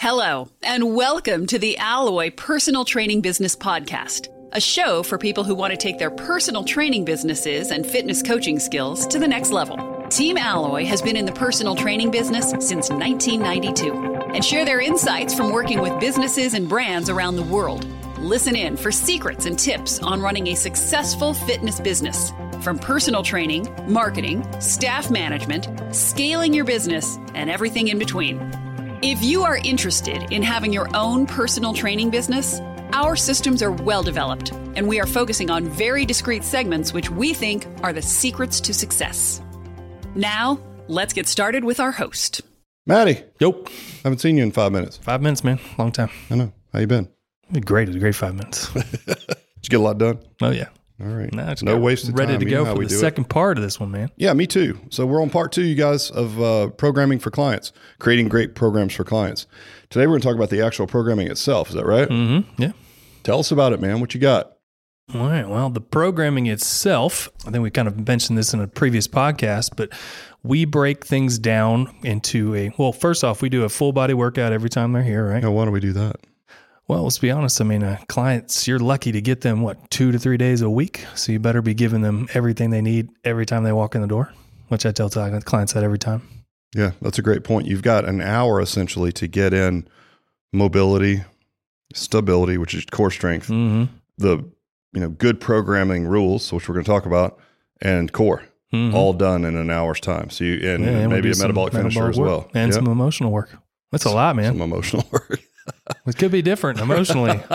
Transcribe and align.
Hello, 0.00 0.48
and 0.62 0.94
welcome 0.94 1.46
to 1.48 1.58
the 1.58 1.76
Alloy 1.76 2.30
Personal 2.30 2.86
Training 2.86 3.20
Business 3.20 3.54
Podcast, 3.54 4.28
a 4.50 4.58
show 4.58 5.02
for 5.02 5.18
people 5.18 5.44
who 5.44 5.54
want 5.54 5.72
to 5.72 5.76
take 5.76 5.98
their 5.98 6.10
personal 6.10 6.64
training 6.64 7.04
businesses 7.04 7.70
and 7.70 7.84
fitness 7.84 8.22
coaching 8.22 8.58
skills 8.58 9.06
to 9.08 9.18
the 9.18 9.28
next 9.28 9.50
level. 9.50 9.76
Team 10.08 10.38
Alloy 10.38 10.86
has 10.86 11.02
been 11.02 11.18
in 11.18 11.26
the 11.26 11.32
personal 11.32 11.74
training 11.74 12.10
business 12.10 12.48
since 12.66 12.88
1992 12.88 13.92
and 14.32 14.42
share 14.42 14.64
their 14.64 14.80
insights 14.80 15.34
from 15.34 15.52
working 15.52 15.82
with 15.82 16.00
businesses 16.00 16.54
and 16.54 16.66
brands 16.66 17.10
around 17.10 17.36
the 17.36 17.42
world. 17.42 17.86
Listen 18.20 18.56
in 18.56 18.78
for 18.78 18.90
secrets 18.90 19.44
and 19.44 19.58
tips 19.58 19.98
on 19.98 20.22
running 20.22 20.46
a 20.46 20.54
successful 20.54 21.34
fitness 21.34 21.78
business. 21.78 22.32
From 22.62 22.78
personal 22.78 23.22
training, 23.22 23.68
marketing, 23.86 24.50
staff 24.62 25.10
management, 25.10 25.68
scaling 25.94 26.54
your 26.54 26.64
business, 26.64 27.18
and 27.34 27.50
everything 27.50 27.88
in 27.88 27.98
between. 27.98 28.38
If 29.02 29.22
you 29.22 29.44
are 29.44 29.56
interested 29.64 30.30
in 30.30 30.42
having 30.42 30.72
your 30.72 30.88
own 30.94 31.26
personal 31.26 31.72
training 31.72 32.10
business, 32.10 32.60
our 32.92 33.16
systems 33.16 33.62
are 33.62 33.72
well 33.72 34.02
developed, 34.02 34.52
and 34.74 34.86
we 34.86 35.00
are 35.00 35.06
focusing 35.06 35.50
on 35.50 35.64
very 35.64 36.04
discrete 36.04 36.44
segments 36.44 36.92
which 36.92 37.08
we 37.10 37.32
think 37.32 37.66
are 37.82 37.92
the 37.94 38.02
secrets 38.02 38.60
to 38.60 38.74
success. 38.74 39.40
Now, 40.14 40.60
let's 40.88 41.12
get 41.14 41.28
started 41.28 41.64
with 41.64 41.80
our 41.80 41.92
host. 41.92 42.42
Maddie, 42.86 43.22
Yo, 43.38 43.64
haven't 44.02 44.18
seen 44.18 44.36
you 44.36 44.42
in 44.42 44.50
five 44.52 44.72
minutes. 44.72 44.98
five 44.98 45.22
minutes, 45.22 45.44
man. 45.44 45.58
Long 45.78 45.92
time. 45.92 46.10
I 46.30 46.34
know. 46.34 46.52
How 46.72 46.80
you 46.80 46.86
been? 46.86 47.08
Great. 47.64 47.88
It 47.88 47.92
was 47.92 47.96
a 47.96 48.00
great 48.00 48.14
five 48.14 48.34
minutes. 48.34 48.70
Did 48.74 49.16
you 49.62 49.68
get 49.70 49.76
a 49.76 49.82
lot 49.82 49.98
done? 49.98 50.18
oh 50.42 50.50
yeah. 50.50 50.68
All 51.02 51.06
right. 51.08 51.32
Nah, 51.32 51.50
it's 51.50 51.62
no 51.62 51.78
wasted 51.78 52.10
Ready 52.18 52.32
time. 52.32 52.40
Ready 52.40 52.44
to 52.44 52.50
You 52.50 52.56
go 52.64 52.74
for 52.74 52.82
the 52.82 52.88
do 52.88 52.94
it. 52.96 52.98
second 52.98 53.24
part 53.30 53.56
of 53.56 53.64
this 53.64 53.80
one, 53.80 53.90
man. 53.90 54.10
Yeah, 54.16 54.32
me 54.34 54.46
too. 54.46 54.78
So 54.90 55.06
we're 55.06 55.22
on 55.22 55.30
part 55.30 55.50
two, 55.52 55.62
you 55.64 55.74
guys, 55.74 56.10
of 56.10 56.40
uh, 56.40 56.68
programming 56.70 57.18
for 57.20 57.30
clients, 57.30 57.72
creating 57.98 58.28
great 58.28 58.54
programs 58.54 58.94
for 58.94 59.04
clients. 59.04 59.46
Today 59.88 60.06
we're 60.06 60.12
going 60.12 60.20
to 60.20 60.26
talk 60.28 60.36
about 60.36 60.50
the 60.50 60.60
actual 60.60 60.86
programming 60.86 61.28
itself. 61.28 61.68
Is 61.70 61.74
that 61.74 61.86
right? 61.86 62.08
Mm-hmm. 62.08 62.62
Yeah. 62.62 62.72
Tell 63.22 63.38
us 63.38 63.50
about 63.50 63.72
it, 63.72 63.80
man. 63.80 64.00
What 64.00 64.14
you 64.14 64.20
got? 64.20 64.52
All 65.14 65.26
right. 65.28 65.48
Well, 65.48 65.70
the 65.70 65.80
programming 65.80 66.46
itself, 66.46 67.28
I 67.46 67.50
think 67.50 67.62
we 67.62 67.70
kind 67.70 67.88
of 67.88 68.06
mentioned 68.06 68.38
this 68.38 68.52
in 68.54 68.60
a 68.60 68.68
previous 68.68 69.08
podcast, 69.08 69.70
but 69.76 69.90
we 70.42 70.64
break 70.64 71.04
things 71.04 71.38
down 71.38 71.92
into 72.04 72.54
a 72.54 72.70
well. 72.78 72.92
First 72.92 73.24
off, 73.24 73.42
we 73.42 73.48
do 73.48 73.64
a 73.64 73.68
full 73.68 73.92
body 73.92 74.14
workout 74.14 74.52
every 74.52 74.70
time 74.70 74.92
they're 74.92 75.02
here, 75.02 75.28
right? 75.28 75.42
Now, 75.42 75.50
why 75.50 75.64
do 75.64 75.70
we 75.72 75.80
do 75.80 75.92
that? 75.94 76.16
Well, 76.90 77.04
let's 77.04 77.18
be 77.18 77.30
honest. 77.30 77.60
I 77.60 77.64
mean, 77.64 77.84
uh, 77.84 77.98
clients, 78.08 78.66
you're 78.66 78.80
lucky 78.80 79.12
to 79.12 79.20
get 79.20 79.42
them 79.42 79.62
what 79.62 79.88
two 79.92 80.10
to 80.10 80.18
three 80.18 80.36
days 80.36 80.60
a 80.60 80.68
week, 80.68 81.06
so 81.14 81.30
you 81.30 81.38
better 81.38 81.62
be 81.62 81.72
giving 81.72 82.00
them 82.00 82.26
everything 82.34 82.70
they 82.70 82.80
need 82.80 83.10
every 83.22 83.46
time 83.46 83.62
they 83.62 83.70
walk 83.70 83.94
in 83.94 84.00
the 84.00 84.08
door. 84.08 84.32
Which 84.66 84.84
I 84.84 84.90
tell 84.90 85.08
clients 85.08 85.72
that 85.74 85.84
every 85.84 86.00
time. 86.00 86.22
Yeah, 86.74 86.90
that's 87.00 87.16
a 87.16 87.22
great 87.22 87.44
point. 87.44 87.68
You've 87.68 87.82
got 87.82 88.06
an 88.06 88.20
hour 88.20 88.60
essentially 88.60 89.12
to 89.12 89.28
get 89.28 89.54
in 89.54 89.86
mobility, 90.52 91.22
stability, 91.94 92.58
which 92.58 92.74
is 92.74 92.84
core 92.86 93.12
strength, 93.12 93.46
Mm-hmm. 93.46 93.84
the 94.18 94.38
you 94.92 95.00
know 95.00 95.10
good 95.10 95.40
programming 95.40 96.06
rules, 96.08 96.52
which 96.52 96.68
we're 96.68 96.74
going 96.74 96.84
to 96.84 96.90
talk 96.90 97.06
about, 97.06 97.38
and 97.80 98.12
core. 98.12 98.42
Mhm. 98.72 98.94
all 98.94 99.12
done 99.12 99.44
in 99.44 99.56
an 99.56 99.70
hour's 99.70 100.00
time. 100.00 100.28
So 100.30 100.42
you 100.42 100.54
and, 100.74 100.84
Yeah, 100.84 100.90
and 100.90 101.10
maybe 101.12 101.30
a 101.30 101.36
metabolic 101.36 101.72
finisher 101.72 102.00
metabolic 102.00 102.14
as 102.14 102.18
well, 102.20 102.50
and 102.54 102.72
Yep. 102.72 102.74
some 102.74 102.86
emotional 102.88 103.30
work. 103.30 103.56
That's 103.92 104.04
a 104.06 104.10
lot, 104.10 104.34
man. 104.34 104.52
some 104.54 104.62
emotional 104.62 105.04
work. 105.12 105.40
It 106.06 106.16
could 106.16 106.30
be 106.32 106.40
different 106.42 106.80
emotionally. 106.80 107.40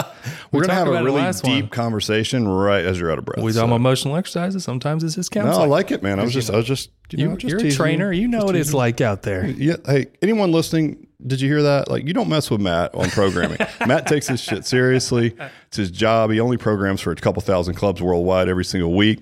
We're 0.51 0.61
We 0.61 0.61
gonna 0.61 0.73
have 0.75 0.87
a 0.87 1.03
really 1.03 1.31
deep 1.43 1.63
one. 1.65 1.69
conversation 1.69 2.47
right 2.47 2.85
as 2.85 2.99
you're 2.99 3.11
out 3.11 3.17
of 3.17 3.25
breath. 3.25 3.43
we 3.43 3.51
So- 3.51 3.61
talk 3.61 3.67
about 3.67 3.75
emotional 3.77 4.15
exercises. 4.15 4.63
Sometimes 4.63 5.03
it's 5.03 5.15
just 5.15 5.31
counseling. 5.31 5.57
no, 5.57 5.63
I 5.63 5.67
like 5.67 5.91
it, 5.91 6.03
man. 6.03 6.19
I 6.19 6.23
was 6.23 6.33
just, 6.33 6.51
I 6.51 6.55
was 6.57 6.65
just, 6.65 6.91
you, 7.11 7.17
you, 7.19 7.29
know, 7.29 7.35
just 7.37 7.49
you're 7.51 7.67
a 7.67 7.71
trainer. 7.71 8.11
You 8.11 8.27
know 8.27 8.45
what 8.45 8.55
it's 8.55 8.73
like 8.73 9.01
out 9.01 9.23
there. 9.23 9.45
Yeah. 9.47 9.77
Hey, 9.85 10.07
anyone 10.21 10.51
listening? 10.51 11.07
Did 11.25 11.41
you 11.41 11.49
hear 11.49 11.63
that? 11.63 11.89
Like, 11.89 12.05
you 12.05 12.13
don't 12.13 12.29
mess 12.29 12.51
with 12.51 12.61
Matt 12.61 12.93
on 12.93 13.09
programming. 13.09 13.57
Matt 13.87 14.05
takes 14.05 14.27
this 14.27 14.41
shit 14.41 14.65
seriously. 14.65 15.35
It's 15.67 15.77
his 15.77 15.89
job. 15.89 16.29
He 16.29 16.39
only 16.39 16.57
programs 16.57 17.01
for 17.01 17.11
a 17.11 17.15
couple 17.15 17.41
thousand 17.41 17.73
clubs 17.75 17.99
worldwide 18.01 18.47
every 18.47 18.65
single 18.65 18.93
week. 18.93 19.21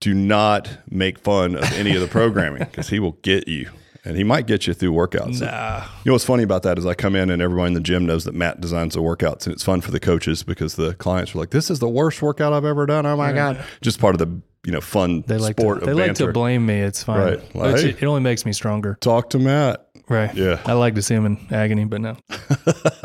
Do 0.00 0.12
not 0.14 0.68
make 0.90 1.18
fun 1.18 1.54
of 1.54 1.64
any 1.72 1.94
of 1.94 2.02
the 2.02 2.08
programming 2.08 2.58
because 2.64 2.88
he 2.90 2.98
will 2.98 3.12
get 3.22 3.48
you, 3.48 3.70
and 4.04 4.16
he 4.16 4.24
might 4.24 4.46
get 4.46 4.66
you 4.66 4.74
through 4.74 4.92
workouts. 4.92 5.40
Nah. 5.40 5.84
You 6.04 6.10
know 6.10 6.12
what's 6.14 6.24
funny 6.24 6.42
about 6.42 6.62
that 6.64 6.78
is 6.78 6.86
I 6.86 6.94
come 6.94 7.14
in 7.14 7.30
and 7.30 7.40
everyone 7.40 7.68
in 7.68 7.74
the 7.74 7.80
gym 7.80 8.06
knows 8.06 8.24
that 8.24 8.34
Matt 8.34 8.60
designs 8.60 8.94
the 8.94 9.00
workouts 9.00 9.46
and 9.46 9.52
it's 9.52 9.62
fun 9.62 9.80
for 9.80 9.90
the 9.90 10.00
coaches 10.00 10.42
because 10.42 10.74
the 10.76 10.94
clients 10.94 11.34
are 11.34 11.38
like, 11.38 11.50
"This 11.50 11.70
is 11.70 11.78
the 11.78 11.88
worst 11.88 12.20
workout 12.22 12.52
I've 12.52 12.64
ever 12.64 12.86
done." 12.86 13.06
Oh 13.06 13.16
my 13.16 13.32
god! 13.32 13.64
Just 13.80 14.00
part 14.00 14.14
of 14.14 14.18
the 14.18 14.40
you 14.64 14.72
know 14.72 14.80
fun 14.80 15.24
They 15.26 15.38
like 15.38 15.58
sport 15.58 15.80
to, 15.80 15.86
they 15.86 15.92
of 15.92 15.98
like 15.98 16.14
to 16.14 16.32
blame 16.32 16.66
me. 16.66 16.80
It's 16.80 17.02
fine. 17.02 17.18
Right. 17.18 17.54
Well, 17.54 17.72
Which 17.72 17.82
hey. 17.82 17.88
it, 17.90 18.02
it 18.02 18.06
only 18.06 18.20
makes 18.20 18.44
me 18.44 18.52
stronger. 18.52 18.96
Talk 19.00 19.30
to 19.30 19.38
Matt. 19.38 19.88
Right. 20.08 20.34
Yeah. 20.34 20.60
I 20.66 20.74
like 20.74 20.94
to 20.96 21.02
see 21.02 21.14
him 21.14 21.26
in 21.26 21.38
agony, 21.50 21.84
but 21.84 22.00
no. 22.00 22.16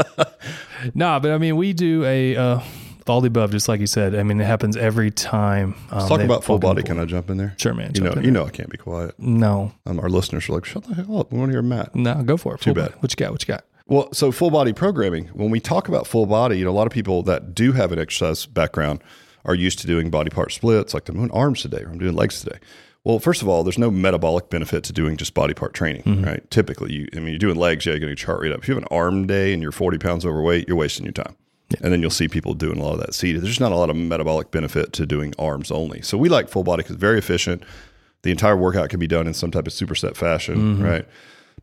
nah, 0.93 1.19
but 1.19 1.31
I 1.31 1.37
mean, 1.37 1.55
we 1.55 1.73
do 1.73 2.03
a 2.03 2.35
uh, 2.35 2.59
all 3.09 3.21
the 3.21 3.27
above, 3.27 3.51
just 3.51 3.67
like 3.67 3.79
you 3.79 3.87
said. 3.87 4.15
I 4.15 4.23
mean, 4.23 4.39
it 4.39 4.45
happens 4.45 4.75
every 4.77 5.11
time. 5.11 5.75
Um, 5.91 5.97
Let's 5.99 6.09
talk 6.09 6.21
about 6.21 6.43
full 6.43 6.59
body. 6.59 6.83
Can. 6.83 6.99
I 6.99 7.05
jump 7.05 7.29
in 7.29 7.37
there? 7.37 7.53
Sure, 7.57 7.73
man. 7.73 7.91
You 7.95 8.01
know, 8.01 8.09
you 8.15 8.21
there. 8.21 8.31
know, 8.31 8.45
I 8.45 8.49
can't 8.49 8.69
be 8.69 8.77
quiet. 8.77 9.15
No, 9.19 9.73
Um, 9.85 9.99
our 9.99 10.09
listeners 10.09 10.49
are 10.49 10.53
like, 10.53 10.65
"Shut 10.65 10.83
the 10.85 10.95
hell 10.95 11.19
up! 11.19 11.31
We 11.31 11.37
want 11.39 11.49
to 11.49 11.53
hear 11.53 11.61
Matt." 11.61 11.95
no, 11.95 12.21
go 12.23 12.37
for 12.37 12.55
it. 12.55 12.61
Too 12.61 12.71
Full 12.71 12.75
bad. 12.75 12.89
body. 12.91 13.01
What 13.01 13.11
you 13.11 13.15
got? 13.25 13.31
What 13.31 13.41
you 13.47 13.53
got? 13.53 13.65
Well, 13.87 14.09
so 14.13 14.31
full 14.31 14.49
body 14.51 14.73
programming, 14.73 15.27
when 15.27 15.49
we 15.49 15.59
talk 15.59 15.87
about 15.87 16.07
full 16.07 16.25
body, 16.25 16.57
you 16.59 16.65
know, 16.65 16.71
a 16.71 16.73
lot 16.73 16.87
of 16.87 16.93
people 16.93 17.23
that 17.23 17.55
do 17.55 17.71
have 17.71 17.91
an 17.93 17.99
exercise 17.99 18.45
background 18.45 19.01
are 19.45 19.55
used 19.55 19.79
to 19.79 19.87
doing 19.87 20.09
body 20.09 20.29
part 20.29 20.51
splits, 20.51 20.93
like 20.93 21.07
I'm 21.07 21.15
doing 21.15 21.31
arms 21.31 21.61
today 21.61 21.83
or 21.83 21.89
I'm 21.89 21.97
doing 21.97 22.13
legs 22.13 22.41
today. 22.41 22.57
Well, 23.05 23.19
first 23.19 23.41
of 23.41 23.47
all, 23.47 23.63
there's 23.63 23.77
no 23.77 23.89
metabolic 23.89 24.49
benefit 24.49 24.83
to 24.83 24.91
doing 24.91 25.15
just 25.15 25.33
body 25.33 25.53
part 25.53 25.73
training, 25.73 26.01
Mm-hmm. 26.03 26.23
right? 26.25 26.51
Typically, 26.51 26.91
you, 26.91 27.07
I 27.15 27.19
mean, 27.19 27.29
you're 27.29 27.39
doing 27.39 27.55
legs, 27.55 27.85
yeah, 27.85 27.91
you're 27.93 27.99
getting 27.99 28.09
your 28.09 28.15
chart 28.17 28.41
rate 28.41 28.51
up. 28.51 28.59
If 28.59 28.67
you 28.67 28.73
have 28.75 28.83
an 28.83 28.89
arm 28.91 29.25
day 29.25 29.53
and 29.53 29.63
you're 29.63 29.71
40 29.71 29.97
pounds 29.99 30.25
overweight, 30.25 30.67
you're 30.67 30.75
wasting 30.75 31.05
your 31.05 31.13
time. 31.13 31.37
And 31.81 31.91
then 31.91 32.01
you'll 32.01 32.09
see 32.09 32.27
people 32.27 32.53
doing 32.53 32.79
a 32.79 32.83
lot 32.83 32.93
of 32.93 32.99
that 33.01 33.13
seated. 33.13 33.41
There's 33.41 33.51
just 33.51 33.59
not 33.59 33.71
a 33.71 33.75
lot 33.75 33.89
of 33.89 33.95
metabolic 33.95 34.51
benefit 34.51 34.93
to 34.93 35.05
doing 35.05 35.33
arms 35.37 35.69
only. 35.69 36.01
So 36.01 36.17
we 36.17 36.29
like 36.29 36.47
full 36.47 36.63
body 36.63 36.81
because 36.81 36.95
it's 36.95 37.01
very 37.01 37.17
efficient. 37.17 37.63
The 38.23 38.31
entire 38.31 38.55
workout 38.55 38.89
can 38.89 38.99
be 38.99 39.07
done 39.07 39.27
in 39.27 39.33
some 39.33 39.51
type 39.51 39.67
of 39.67 39.73
superset 39.73 40.15
fashion, 40.15 40.55
mm-hmm. 40.55 40.83
right? 40.83 41.05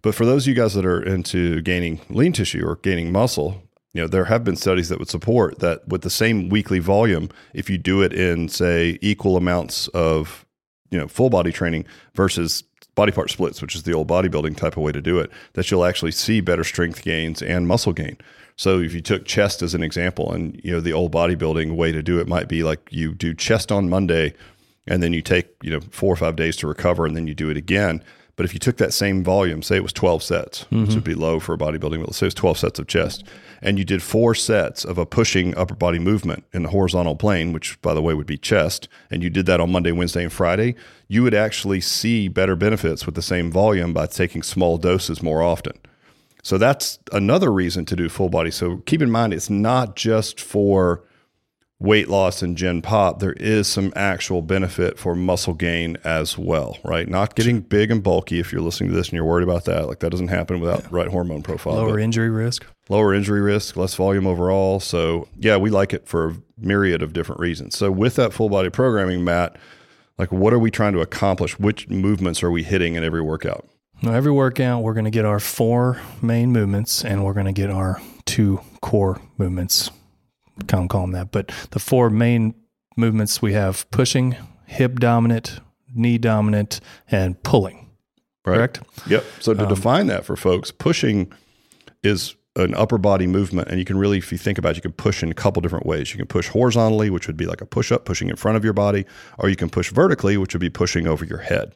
But 0.03 0.15
for 0.15 0.27
those 0.27 0.45
of 0.45 0.49
you 0.49 0.55
guys 0.55 0.75
that 0.75 0.85
are 0.85 1.03
into 1.03 1.63
gaining 1.63 2.01
lean 2.11 2.33
tissue 2.33 2.67
or 2.67 2.77
gaining 2.77 3.11
muscle, 3.13 3.63
you 3.95 4.03
know, 4.03 4.09
there 4.09 4.27
have 4.27 4.45
been 4.45 4.57
studies 4.57 4.89
that 4.91 4.99
would 4.99 5.09
support 5.09 5.61
that 5.61 5.89
with 5.89 6.03
the 6.03 6.11
same 6.11 6.49
weekly 6.49 6.81
volume, 6.81 7.31
if 7.55 7.71
you 7.71 7.79
do 7.79 8.03
it 8.03 8.13
in 8.13 8.49
say 8.49 8.99
equal 9.01 9.37
amounts 9.37 9.89
of, 9.89 10.45
you 10.91 10.99
know, 10.99 11.09
full 11.09 11.31
body 11.31 11.53
training 11.53 11.87
versus 12.15 12.65
body 12.95 13.13
part 13.13 13.31
splits, 13.31 13.61
which 13.61 13.75
is 13.75 13.83
the 13.83 13.93
old 13.93 14.09
bodybuilding 14.09 14.57
type 14.57 14.77
of 14.77 14.83
way 14.83 14.93
to 14.93 15.01
do 15.01 15.19
it, 15.19 15.31
that 15.55 15.71
you'll 15.71 15.85
actually 15.85 16.13
see 16.13 16.41
better 16.41 16.65
strength 16.65 17.03
gains 17.03 17.43
and 17.43 17.67
muscle 17.67 17.93
gain. 17.93 18.17
So 18.57 18.81
if 18.81 18.95
you 18.95 19.01
took 19.01 19.25
chest 19.25 19.63
as 19.63 19.75
an 19.75 19.83
example 19.83 20.33
and 20.33 20.61
you 20.63 20.73
know 20.73 20.81
the 20.81 20.93
old 20.93 21.13
bodybuilding 21.13 21.75
way 21.75 21.91
to 21.93 22.03
do 22.03 22.21
it 22.21 22.29
might 22.29 22.49
be 22.49 22.63
like 22.63 22.81
you 22.91 23.15
do 23.15 23.35
chest 23.35 23.73
on 23.73 23.89
Monday 23.89 24.33
and 24.87 25.03
then 25.03 25.13
you 25.13 25.23
take, 25.23 25.49
you 25.63 25.71
know, 25.71 25.81
4 25.91 26.13
or 26.13 26.17
5 26.17 26.37
days 26.37 26.57
to 26.57 26.67
recover 26.67 27.07
and 27.07 27.17
then 27.17 27.27
you 27.27 27.35
do 27.35 27.51
it 27.51 27.57
again. 27.57 28.05
But 28.37 28.45
if 28.45 28.53
you 28.53 28.59
took 28.59 28.79
that 28.79 28.93
same 28.93 29.23
volume, 29.23 29.63
say 29.63 29.77
it 29.77 29.83
was 29.83 29.93
12 29.93 30.23
sets, 30.23 30.63
which 30.63 30.81
mm-hmm. 30.81 30.95
would 30.95 31.05
be 31.05 31.15
low 31.15 31.39
for 31.39 31.55
a 31.55 31.59
bodybuilding, 31.59 32.01
but 32.01 32.09
let's 32.09 32.19
say 32.19 32.27
it 32.27 32.29
was 32.29 32.35
12 32.35 32.59
sets 32.59 32.79
of 32.81 32.89
chest, 32.89 33.25
and 33.63 33.79
you 33.79 33.85
did 33.85 34.03
four 34.03 34.35
sets 34.35 34.85
of 34.85 34.99
a 34.99 35.07
pushing 35.07 35.57
upper 35.57 35.75
body 35.75 36.01
movement 36.01 36.45
in 36.53 36.65
the 36.65 36.71
horizontal 36.71 37.15
plane, 37.15 37.53
which 37.53 37.81
by 37.81 37.95
the 37.95 38.03
way 38.03 38.13
would 38.13 38.27
be 38.27 38.37
chest, 38.37 38.89
and 39.11 39.23
you 39.23 39.31
did 39.31 39.47
that 39.47 39.61
on 39.61 39.71
Monday, 39.71 39.93
Wednesday, 39.93 40.25
and 40.25 40.33
Friday, 40.33 40.75
you 41.07 41.23
would 41.23 41.35
actually 41.35 41.81
see 41.81 42.27
better 42.27 42.57
benefits 42.57 43.07
with 43.07 43.15
the 43.15 43.23
same 43.23 43.53
volume 43.53 43.93
by 43.93 44.07
taking 44.07 44.43
small 44.43 44.79
doses 44.79 45.23
more 45.23 45.43
often. 45.43 45.75
So 46.43 46.59
that's 46.59 46.99
another 47.13 47.53
reason 47.53 47.87
to 47.87 47.97
do 47.97 48.09
full 48.09 48.29
body. 48.29 48.51
So 48.51 48.79
keep 48.79 49.01
in 49.01 49.11
mind, 49.11 49.33
it's 49.33 49.49
not 49.49 49.97
just 49.97 50.41
for 50.41 51.03
weight 51.81 52.09
loss 52.09 52.41
and 52.43 52.57
gen 52.57 52.81
pop. 52.83 53.19
There 53.19 53.35
is 53.35 53.67
some 53.67 53.93
actual 53.97 54.43
benefit 54.43 54.99
for 54.99 55.15
muscle 55.15 55.55
gain 55.55 55.97
as 56.05 56.39
well, 56.39 56.79
right? 56.85 57.09
Not 57.09 57.35
getting 57.35 57.61
big 57.61 57.91
and 57.91 58.03
bulky. 58.03 58.39
If 58.39 58.53
you're 58.53 58.63
listening 58.63 58.91
to 58.91 58.97
this 58.97 59.09
and 59.09 59.15
you're 59.15 59.25
worried 59.25 59.45
about 59.45 59.65
that, 59.67 59.87
like 59.87 59.99
that 59.99 60.11
doesn't 60.11 60.29
happen 60.29 60.61
without 60.61 60.91
right 60.91 61.09
hormone 61.09 61.43
profile. 61.43 61.75
Lower 61.75 61.99
injury 61.99 62.31
risk. 62.31 62.65
lower 62.89 63.13
injury 63.13 63.41
risk, 63.41 63.77
less 63.77 63.95
volume 63.95 64.27
overall. 64.27 64.81
So 64.81 65.29
yeah, 65.37 65.57
we 65.57 65.71
like 65.71 65.93
it 65.93 66.07
for 66.07 66.29
a 66.29 66.37
myriad 66.57 67.03
of 67.03 67.13
different 67.13 67.41
reasons. 67.41 67.77
So 67.77 67.91
with 67.91 68.15
that 68.17 68.33
full 68.33 68.49
body 68.49 68.71
programming, 68.71 69.25
Matt, 69.25 69.57
like 70.17 70.31
what 70.31 70.53
are 70.53 70.59
we 70.59 70.71
trying 70.71 70.93
to 70.95 71.01
accomplish? 71.01 71.59
Which 71.59 71.89
movements 71.89 72.43
are 72.43 72.51
we 72.51 72.63
hitting 72.63 72.95
in 72.95 73.05
every 73.05 73.23
workout? 73.23 73.67
Now, 74.03 74.13
every 74.13 74.33
workout, 74.33 74.83
we're 74.83 74.93
going 74.93 75.05
to 75.07 75.11
get 75.11 75.25
our 75.25 75.41
four 75.41 76.01
main 76.21 76.53
movements 76.53 77.05
and 77.05 77.25
we're 77.25 77.33
going 77.33 77.47
to 77.47 77.53
get 77.53 77.71
our 77.71 78.01
two 78.27 78.61
core 78.83 79.21
movements. 79.39 79.91
Can't 80.67 80.89
call 80.89 81.03
them 81.03 81.13
that, 81.13 81.33
but 81.33 81.53
the 81.71 81.79
four 81.79 82.11
main 82.11 82.55
movements 82.97 83.43
we 83.43 83.53
have 83.55 83.91
pushing, 83.91 84.37
hip 84.67 85.01
dominant, 85.01 85.61
knee 85.95 86.19
dominant, 86.19 86.81
and 87.11 87.43
pulling. 87.43 87.91
Right. 88.45 88.57
Correct? 88.57 88.81
Yep. 89.09 89.25
So 89.41 89.55
to 89.55 89.63
um, 89.63 89.69
define 89.69 90.07
that 90.09 90.25
for 90.25 90.37
folks, 90.37 90.71
pushing 90.71 91.33
is 92.03 92.37
an 92.57 92.75
upper 92.75 92.99
body 92.99 93.27
movement, 93.27 93.69
and 93.69 93.79
you 93.79 93.85
can 93.85 93.97
really, 93.97 94.19
if 94.19 94.31
you 94.31 94.39
think 94.39 94.59
about 94.59 94.71
it, 94.71 94.77
you 94.77 94.83
can 94.83 94.93
push 94.93 95.23
in 95.23 95.31
a 95.31 95.35
couple 95.35 95.61
different 95.61 95.87
ways. 95.87 96.13
You 96.13 96.19
can 96.19 96.27
push 96.27 96.49
horizontally, 96.49 97.11
which 97.11 97.27
would 97.27 97.37
be 97.37 97.47
like 97.47 97.61
a 97.61 97.67
push 97.67 97.91
up, 97.91 98.05
pushing 98.05 98.29
in 98.29 98.37
front 98.37 98.57
of 98.57 98.65
your 98.65 98.73
body, 98.73 99.07
or 99.39 99.49
you 99.49 99.57
can 99.57 99.71
push 99.71 99.91
vertically, 99.91 100.37
which 100.37 100.55
would 100.55 100.61
be 100.61 100.71
pushing 100.71 101.07
over 101.07 101.25
your 101.25 101.39
head. 101.39 101.75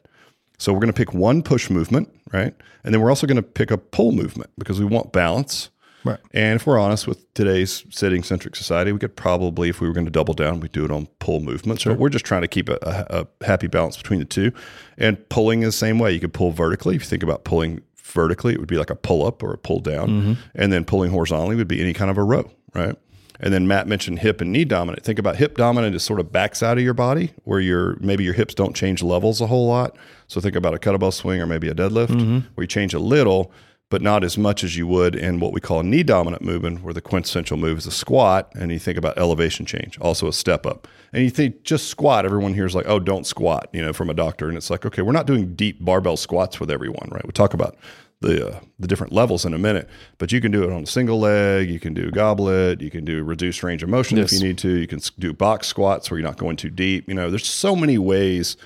So 0.57 0.71
we're 0.71 0.79
going 0.79 0.93
to 0.93 0.97
pick 0.97 1.13
one 1.13 1.41
push 1.41 1.69
movement, 1.69 2.09
right? 2.31 2.53
And 2.83 2.93
then 2.93 3.01
we're 3.01 3.09
also 3.09 3.27
going 3.27 3.37
to 3.37 3.43
pick 3.43 3.71
a 3.71 3.77
pull 3.77 4.11
movement 4.11 4.51
because 4.57 4.79
we 4.79 4.85
want 4.85 5.11
balance. 5.11 5.69
Right. 6.03 6.19
And 6.31 6.55
if 6.55 6.65
we're 6.65 6.79
honest 6.79 7.07
with 7.07 7.33
today's 7.33 7.83
sitting 7.89 8.23
centric 8.23 8.55
society, 8.55 8.91
we 8.91 8.99
could 8.99 9.15
probably, 9.15 9.69
if 9.69 9.81
we 9.81 9.87
were 9.87 9.93
going 9.93 10.05
to 10.05 10.11
double 10.11 10.33
down, 10.33 10.59
we'd 10.59 10.71
do 10.71 10.85
it 10.85 10.91
on 10.91 11.07
pull 11.19 11.41
movements. 11.41 11.83
But 11.83 11.97
we're 11.97 12.09
just 12.09 12.25
trying 12.25 12.41
to 12.41 12.47
keep 12.47 12.69
a, 12.69 12.77
a, 12.81 13.27
a 13.41 13.45
happy 13.45 13.67
balance 13.67 13.97
between 13.97 14.19
the 14.19 14.25
two. 14.25 14.51
And 14.97 15.27
pulling 15.29 15.63
is 15.63 15.67
the 15.67 15.77
same 15.77 15.99
way. 15.99 16.13
You 16.13 16.19
could 16.19 16.33
pull 16.33 16.51
vertically. 16.51 16.95
If 16.95 17.01
you 17.03 17.07
think 17.07 17.23
about 17.23 17.43
pulling 17.43 17.81
vertically, 17.97 18.53
it 18.53 18.59
would 18.59 18.69
be 18.69 18.77
like 18.77 18.89
a 18.89 18.95
pull 18.95 19.25
up 19.25 19.43
or 19.43 19.53
a 19.53 19.57
pull 19.57 19.81
down. 19.81 20.09
Mm-hmm. 20.09 20.33
And 20.55 20.71
then 20.71 20.85
pulling 20.85 21.11
horizontally 21.11 21.55
would 21.55 21.67
be 21.67 21.81
any 21.81 21.93
kind 21.93 22.09
of 22.09 22.17
a 22.17 22.23
row, 22.23 22.49
right? 22.73 22.95
And 23.41 23.53
then 23.53 23.67
Matt 23.67 23.87
mentioned 23.87 24.19
hip 24.19 24.41
and 24.41 24.51
knee 24.51 24.65
dominant. 24.65 25.03
Think 25.03 25.17
about 25.17 25.37
hip 25.37 25.55
dominant 25.55 25.95
is 25.95 26.03
sort 26.03 26.19
of 26.19 26.29
backside 26.29 26.77
of 26.77 26.83
your 26.83 26.93
body, 26.93 27.31
where 27.45 27.61
your 27.61 27.95
maybe 28.01 28.25
your 28.25 28.33
hips 28.33 28.53
don't 28.53 28.75
change 28.75 29.01
levels 29.01 29.39
a 29.39 29.47
whole 29.47 29.65
lot. 29.65 29.97
So 30.27 30.41
think 30.41 30.55
about 30.55 30.73
a 30.73 30.77
kettlebell 30.77 31.13
swing 31.13 31.41
or 31.41 31.45
maybe 31.45 31.69
a 31.69 31.73
deadlift, 31.73 32.07
mm-hmm. 32.07 32.39
where 32.55 32.63
you 32.63 32.67
change 32.67 32.93
a 32.93 32.99
little, 32.99 33.53
but 33.89 34.01
not 34.01 34.23
as 34.23 34.37
much 34.37 34.63
as 34.63 34.77
you 34.77 34.85
would 34.85 35.15
in 35.15 35.39
what 35.39 35.51
we 35.51 35.59
call 35.59 35.81
knee 35.83 36.03
dominant 36.03 36.43
movement, 36.43 36.83
where 36.83 36.93
the 36.93 37.01
quintessential 37.01 37.57
move 37.57 37.79
is 37.79 37.87
a 37.87 37.91
squat. 37.91 38.51
And 38.55 38.71
you 38.71 38.79
think 38.79 38.97
about 38.97 39.17
elevation 39.17 39.65
change, 39.65 39.97
also 39.99 40.27
a 40.27 40.33
step 40.33 40.65
up. 40.65 40.87
And 41.11 41.23
you 41.23 41.31
think 41.31 41.63
just 41.63 41.87
squat, 41.87 42.25
everyone 42.25 42.53
here 42.53 42.67
is 42.67 42.75
like, 42.75 42.87
oh, 42.87 42.99
don't 42.99 43.25
squat, 43.25 43.69
you 43.73 43.81
know, 43.81 43.91
from 43.91 44.09
a 44.09 44.13
doctor. 44.13 44.47
And 44.47 44.57
it's 44.57 44.69
like, 44.69 44.85
okay, 44.85 45.01
we're 45.01 45.11
not 45.11 45.25
doing 45.25 45.55
deep 45.55 45.83
barbell 45.83 46.17
squats 46.17 46.59
with 46.59 46.69
everyone, 46.69 47.09
right? 47.11 47.25
We 47.25 47.31
talk 47.31 47.55
about 47.55 47.75
the 48.21 48.47
uh, 48.47 48.59
the 48.77 48.87
different 48.87 49.13
levels 49.13 49.45
in 49.45 49.53
a 49.53 49.57
minute, 49.57 49.89
but 50.17 50.31
you 50.31 50.41
can 50.41 50.51
do 50.51 50.63
it 50.63 50.71
on 50.71 50.83
a 50.83 50.85
single 50.85 51.19
leg. 51.19 51.69
You 51.69 51.79
can 51.79 51.93
do 51.93 52.11
goblet. 52.11 52.81
You 52.81 52.91
can 52.91 53.05
do 53.05 53.23
reduced 53.23 53.63
range 53.63 53.81
of 53.81 53.89
motion 53.89 54.17
if 54.17 54.31
you 54.31 54.39
need 54.39 54.57
to. 54.59 54.75
You 54.75 54.87
can 54.87 54.99
do 55.17 55.33
box 55.33 55.67
squats 55.67 56.11
where 56.11 56.19
you're 56.19 56.27
not 56.27 56.37
going 56.37 56.57
too 56.57 56.69
deep. 56.69 57.07
You 57.07 57.15
know, 57.15 57.29
there's 57.29 57.47
so 57.47 57.75
many 57.75 57.97
ways 57.97 58.57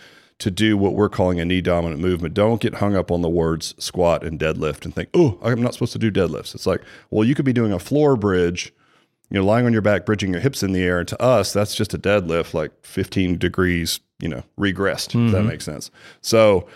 to 0.43 0.51
do 0.51 0.77
what 0.77 0.93
we're 0.93 1.09
calling 1.09 1.39
a 1.39 1.45
knee 1.45 1.61
dominant 1.61 2.01
movement. 2.01 2.33
Don't 2.33 2.61
get 2.61 2.75
hung 2.75 2.95
up 2.95 3.11
on 3.11 3.21
the 3.21 3.29
words 3.29 3.73
squat 3.77 4.23
and 4.23 4.37
deadlift 4.39 4.83
and 4.83 4.93
think, 4.93 5.09
oh, 5.13 5.39
I'm 5.41 5.61
not 5.61 5.73
supposed 5.73 5.93
to 5.93 5.99
do 5.99 6.11
deadlifts. 6.11 6.53
It's 6.53 6.65
like, 6.67 6.81
well, 7.09 7.23
you 7.23 7.33
could 7.33 7.45
be 7.45 7.53
doing 7.53 7.71
a 7.71 7.79
floor 7.79 8.15
bridge. 8.15 8.73
You 9.29 9.39
know, 9.39 9.45
lying 9.45 9.65
on 9.65 9.73
your 9.73 9.81
back, 9.81 10.05
bridging 10.05 10.31
your 10.31 10.41
hips 10.41 10.61
in 10.61 10.73
the 10.73 10.83
air, 10.83 10.99
and 10.99 11.07
to 11.07 11.19
us, 11.21 11.53
that's 11.53 11.73
just 11.73 11.93
a 11.93 11.97
deadlift, 11.97 12.53
like 12.53 12.71
15 12.85 13.37
degrees, 13.39 13.99
you 14.19 14.27
know, 14.27 14.43
regressed. 14.59 15.15
If 15.25 15.31
that 15.31 15.43
makes 15.43 15.65
sense. 15.65 15.89
So, 16.21 16.67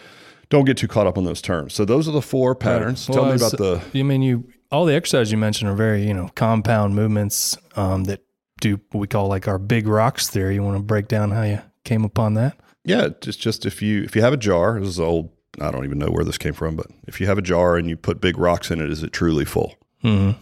don't 0.50 0.66
get 0.66 0.78
too 0.78 0.88
caught 0.88 1.06
up 1.06 1.18
on 1.18 1.26
those 1.26 1.42
terms. 1.42 1.74
So 1.74 1.84
those 1.86 2.08
are 2.08 2.12
the 2.12 2.22
four 2.22 2.56
patterns. 2.56 3.06
Tell 3.06 3.24
Well, 3.24 3.26
me 3.26 3.36
about 3.36 3.58
the 3.58 3.82
You 3.92 4.06
mean 4.06 4.22
you? 4.22 4.48
All 4.72 4.86
the 4.86 4.96
exercises 4.96 5.32
you 5.32 5.38
mentioned 5.38 5.70
are 5.70 5.76
very, 5.76 6.08
you 6.08 6.14
know, 6.14 6.30
compound 6.36 6.96
movements 6.96 7.58
um, 7.76 8.06
that 8.06 8.24
do 8.62 8.80
what 8.92 9.02
we 9.02 9.08
call 9.08 9.28
like 9.28 9.48
our 9.48 9.60
big 9.60 9.88
rocks 9.88 10.30
theory. 10.30 10.56
You 10.56 10.64
want 10.64 10.78
to 10.78 10.84
break 10.84 11.10
down 11.10 11.32
how 11.32 11.44
you 11.44 11.62
came 11.84 12.06
upon 12.06 12.36
that? 12.36 12.58
Yeah. 12.88 13.10
Just 13.22 13.40
just 13.40 13.66
if 13.66 13.82
you 13.82 14.04
if 14.04 14.16
you 14.16 14.22
have 14.22 14.34
a 14.34 14.38
jar, 14.38 14.80
this 14.80 14.90
is 14.90 15.00
old. 15.00 15.30
I 15.60 15.72
don't 15.72 15.86
even 15.86 15.98
know 15.98 16.10
where 16.10 16.24
this 16.24 16.38
came 16.38 16.54
from, 16.54 16.76
but 16.76 16.88
if 17.08 17.20
you 17.20 17.28
have 17.28 17.38
a 17.38 17.42
jar 17.42 17.78
and 17.78 17.90
you 17.90 17.98
put 17.98 18.22
big 18.22 18.38
rocks 18.38 18.70
in 18.72 18.80
it, 18.80 18.90
is 18.92 19.02
it 19.04 19.12
truly 19.12 19.44
full? 19.46 19.76
Mm-hmm. 20.04 20.40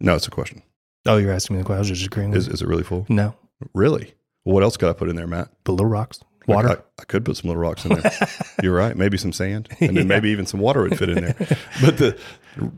No, 0.00 0.14
it's 0.14 0.26
a 0.26 0.30
question. 0.30 0.62
Oh, 1.06 1.16
you're 1.16 1.32
asking 1.32 1.56
me 1.56 1.62
the 1.62 1.66
question. 1.66 1.78
I 1.78 1.80
was 1.80 1.88
just 1.88 2.06
agreeing 2.06 2.30
with 2.30 2.38
Is 2.38 2.48
is 2.48 2.62
it 2.62 2.68
really 2.68 2.82
full? 2.82 3.06
No, 3.08 3.34
Really? 3.74 4.14
Well, 4.44 4.54
what 4.54 4.62
else 4.62 4.76
could 4.76 4.88
I 4.88 4.92
put 4.92 5.08
in 5.08 5.16
there, 5.16 5.26
Matt? 5.26 5.50
the 5.64 5.72
little 5.72 5.86
rocks, 5.86 6.20
water. 6.46 6.68
I, 6.68 7.02
I 7.02 7.04
could 7.04 7.24
put 7.24 7.36
some 7.36 7.48
little 7.48 7.62
rocks 7.62 7.84
in 7.84 7.94
there. 7.94 8.12
You're 8.62 8.74
right. 8.74 8.96
Maybe 8.96 9.16
some 9.18 9.32
sand, 9.32 9.68
and 9.80 9.96
then 9.96 10.08
maybe 10.14 10.30
even 10.30 10.46
some 10.46 10.60
water 10.60 10.82
would 10.82 10.98
fit 10.98 11.08
in 11.10 11.22
there. 11.24 11.34
But 11.80 11.98
the 11.98 12.18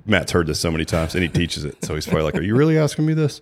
Matt's 0.06 0.32
heard 0.32 0.46
this 0.46 0.60
so 0.60 0.70
many 0.70 0.84
times, 0.84 1.14
and 1.14 1.22
he 1.22 1.28
teaches 1.28 1.64
it, 1.64 1.84
so 1.84 1.94
he's 1.94 2.06
probably 2.06 2.22
like, 2.24 2.36
"Are 2.36 2.42
you 2.42 2.54
really 2.56 2.78
asking 2.78 3.06
me 3.06 3.14
this?" 3.14 3.40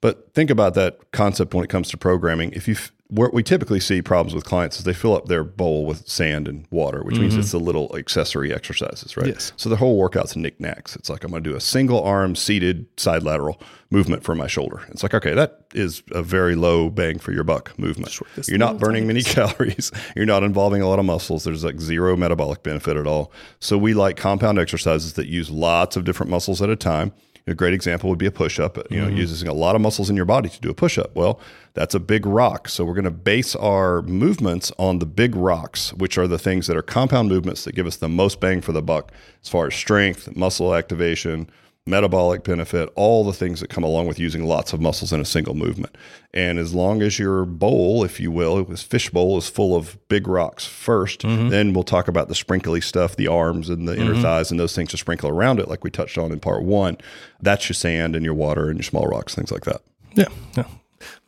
But 0.00 0.32
think 0.34 0.50
about 0.50 0.74
that 0.74 1.10
concept 1.12 1.54
when 1.54 1.64
it 1.64 1.70
comes 1.70 1.90
to 1.90 1.96
programming. 1.96 2.52
If 2.52 2.66
you 2.68 2.76
where 3.10 3.28
we 3.32 3.42
typically 3.42 3.80
see 3.80 4.00
problems 4.00 4.34
with 4.34 4.44
clients 4.44 4.78
is 4.78 4.84
they 4.84 4.94
fill 4.94 5.16
up 5.16 5.26
their 5.26 5.42
bowl 5.42 5.84
with 5.84 6.08
sand 6.08 6.46
and 6.46 6.66
water, 6.70 7.02
which 7.02 7.18
means 7.18 7.36
it's 7.36 7.50
the 7.50 7.58
little 7.58 7.94
accessory 7.96 8.54
exercises, 8.54 9.16
right? 9.16 9.26
Yes. 9.26 9.52
So 9.56 9.68
the 9.68 9.76
whole 9.76 9.96
workout's 9.96 10.36
knickknacks. 10.36 10.94
It's 10.94 11.10
like 11.10 11.24
I'm 11.24 11.32
going 11.32 11.42
to 11.42 11.50
do 11.50 11.56
a 11.56 11.60
single 11.60 12.02
arm 12.02 12.36
seated 12.36 12.86
side 12.96 13.24
lateral 13.24 13.60
movement 13.90 14.22
for 14.22 14.36
my 14.36 14.46
shoulder. 14.46 14.82
It's 14.88 15.02
like 15.02 15.14
okay, 15.14 15.34
that 15.34 15.64
is 15.74 16.02
a 16.12 16.22
very 16.22 16.54
low 16.54 16.88
bang 16.88 17.18
for 17.18 17.32
your 17.32 17.42
buck 17.44 17.76
movement. 17.78 18.16
You're 18.48 18.58
not 18.58 18.78
burning 18.78 19.06
many 19.06 19.22
calories. 19.24 19.90
You're 20.14 20.26
not 20.26 20.44
involving 20.44 20.80
a 20.80 20.88
lot 20.88 21.00
of 21.00 21.04
muscles. 21.04 21.42
There's 21.44 21.64
like 21.64 21.80
zero 21.80 22.16
metabolic 22.16 22.62
benefit 22.62 22.96
at 22.96 23.06
all. 23.06 23.32
So 23.58 23.76
we 23.76 23.92
like 23.92 24.16
compound 24.16 24.58
exercises 24.58 25.14
that 25.14 25.26
use 25.26 25.50
lots 25.50 25.96
of 25.96 26.04
different 26.04 26.30
muscles 26.30 26.62
at 26.62 26.70
a 26.70 26.76
time. 26.76 27.12
A 27.50 27.54
great 27.54 27.74
example 27.74 28.08
would 28.08 28.18
be 28.18 28.26
a 28.26 28.30
push 28.30 28.60
up, 28.60 28.78
you 28.90 29.00
know, 29.00 29.08
mm-hmm. 29.08 29.16
using 29.16 29.48
a 29.48 29.52
lot 29.52 29.74
of 29.74 29.80
muscles 29.80 30.08
in 30.08 30.16
your 30.16 30.24
body 30.24 30.48
to 30.48 30.60
do 30.60 30.70
a 30.70 30.74
push 30.74 30.98
up. 30.98 31.14
Well, 31.16 31.40
that's 31.74 31.94
a 31.94 32.00
big 32.00 32.24
rock. 32.24 32.68
So 32.68 32.84
we're 32.84 32.94
going 32.94 33.04
to 33.04 33.10
base 33.10 33.56
our 33.56 34.02
movements 34.02 34.72
on 34.78 35.00
the 35.00 35.06
big 35.06 35.34
rocks, 35.34 35.92
which 35.94 36.16
are 36.16 36.28
the 36.28 36.38
things 36.38 36.66
that 36.68 36.76
are 36.76 36.82
compound 36.82 37.28
movements 37.28 37.64
that 37.64 37.74
give 37.74 37.86
us 37.86 37.96
the 37.96 38.08
most 38.08 38.40
bang 38.40 38.60
for 38.60 38.72
the 38.72 38.82
buck 38.82 39.12
as 39.42 39.48
far 39.48 39.66
as 39.66 39.74
strength, 39.74 40.36
muscle 40.36 40.74
activation, 40.74 41.50
metabolic 41.90 42.44
benefit, 42.44 42.88
all 42.94 43.24
the 43.24 43.32
things 43.32 43.60
that 43.60 43.68
come 43.68 43.84
along 43.84 44.06
with 44.06 44.18
using 44.18 44.44
lots 44.44 44.72
of 44.72 44.80
muscles 44.80 45.12
in 45.12 45.20
a 45.20 45.24
single 45.24 45.54
movement. 45.54 45.96
And 46.32 46.58
as 46.58 46.72
long 46.72 47.02
as 47.02 47.18
your 47.18 47.44
bowl, 47.44 48.04
if 48.04 48.20
you 48.20 48.30
will, 48.30 48.64
this 48.64 48.82
fish 48.82 49.10
bowl 49.10 49.36
is 49.36 49.48
full 49.48 49.76
of 49.76 49.98
big 50.08 50.28
rocks 50.28 50.66
1st 50.66 51.18
mm-hmm. 51.18 51.48
then 51.48 51.72
we'll 51.72 51.84
talk 51.84 52.08
about 52.08 52.28
the 52.28 52.34
sprinkly 52.34 52.80
stuff, 52.80 53.16
the 53.16 53.26
arms 53.26 53.68
and 53.68 53.86
the 53.86 53.96
inner 53.96 54.12
mm-hmm. 54.12 54.22
thighs 54.22 54.50
and 54.50 54.58
those 54.58 54.74
things 54.74 54.90
to 54.90 54.96
sprinkle 54.96 55.28
around 55.28 55.58
it, 55.58 55.68
like 55.68 55.84
we 55.84 55.90
touched 55.90 56.16
on 56.16 56.32
in 56.32 56.40
part 56.40 56.62
one. 56.62 56.96
That's 57.42 57.68
your 57.68 57.74
sand 57.74 58.14
and 58.14 58.24
your 58.24 58.34
water 58.34 58.68
and 58.68 58.78
your 58.78 58.84
small 58.84 59.06
rocks, 59.06 59.34
things 59.34 59.50
like 59.50 59.64
that. 59.64 59.82
Yeah, 60.14 60.28
yeah. 60.56 60.64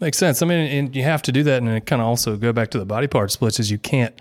Makes 0.00 0.18
sense. 0.18 0.42
I 0.42 0.46
mean, 0.46 0.58
and 0.58 0.96
you 0.96 1.02
have 1.02 1.22
to 1.22 1.32
do 1.32 1.42
that, 1.44 1.62
and 1.62 1.68
it 1.70 1.86
kind 1.86 2.02
of 2.02 2.08
also 2.08 2.36
go 2.36 2.52
back 2.52 2.70
to 2.72 2.78
the 2.78 2.84
body 2.84 3.06
part 3.06 3.30
splits. 3.30 3.58
Is 3.58 3.70
you 3.70 3.78
can't. 3.78 4.14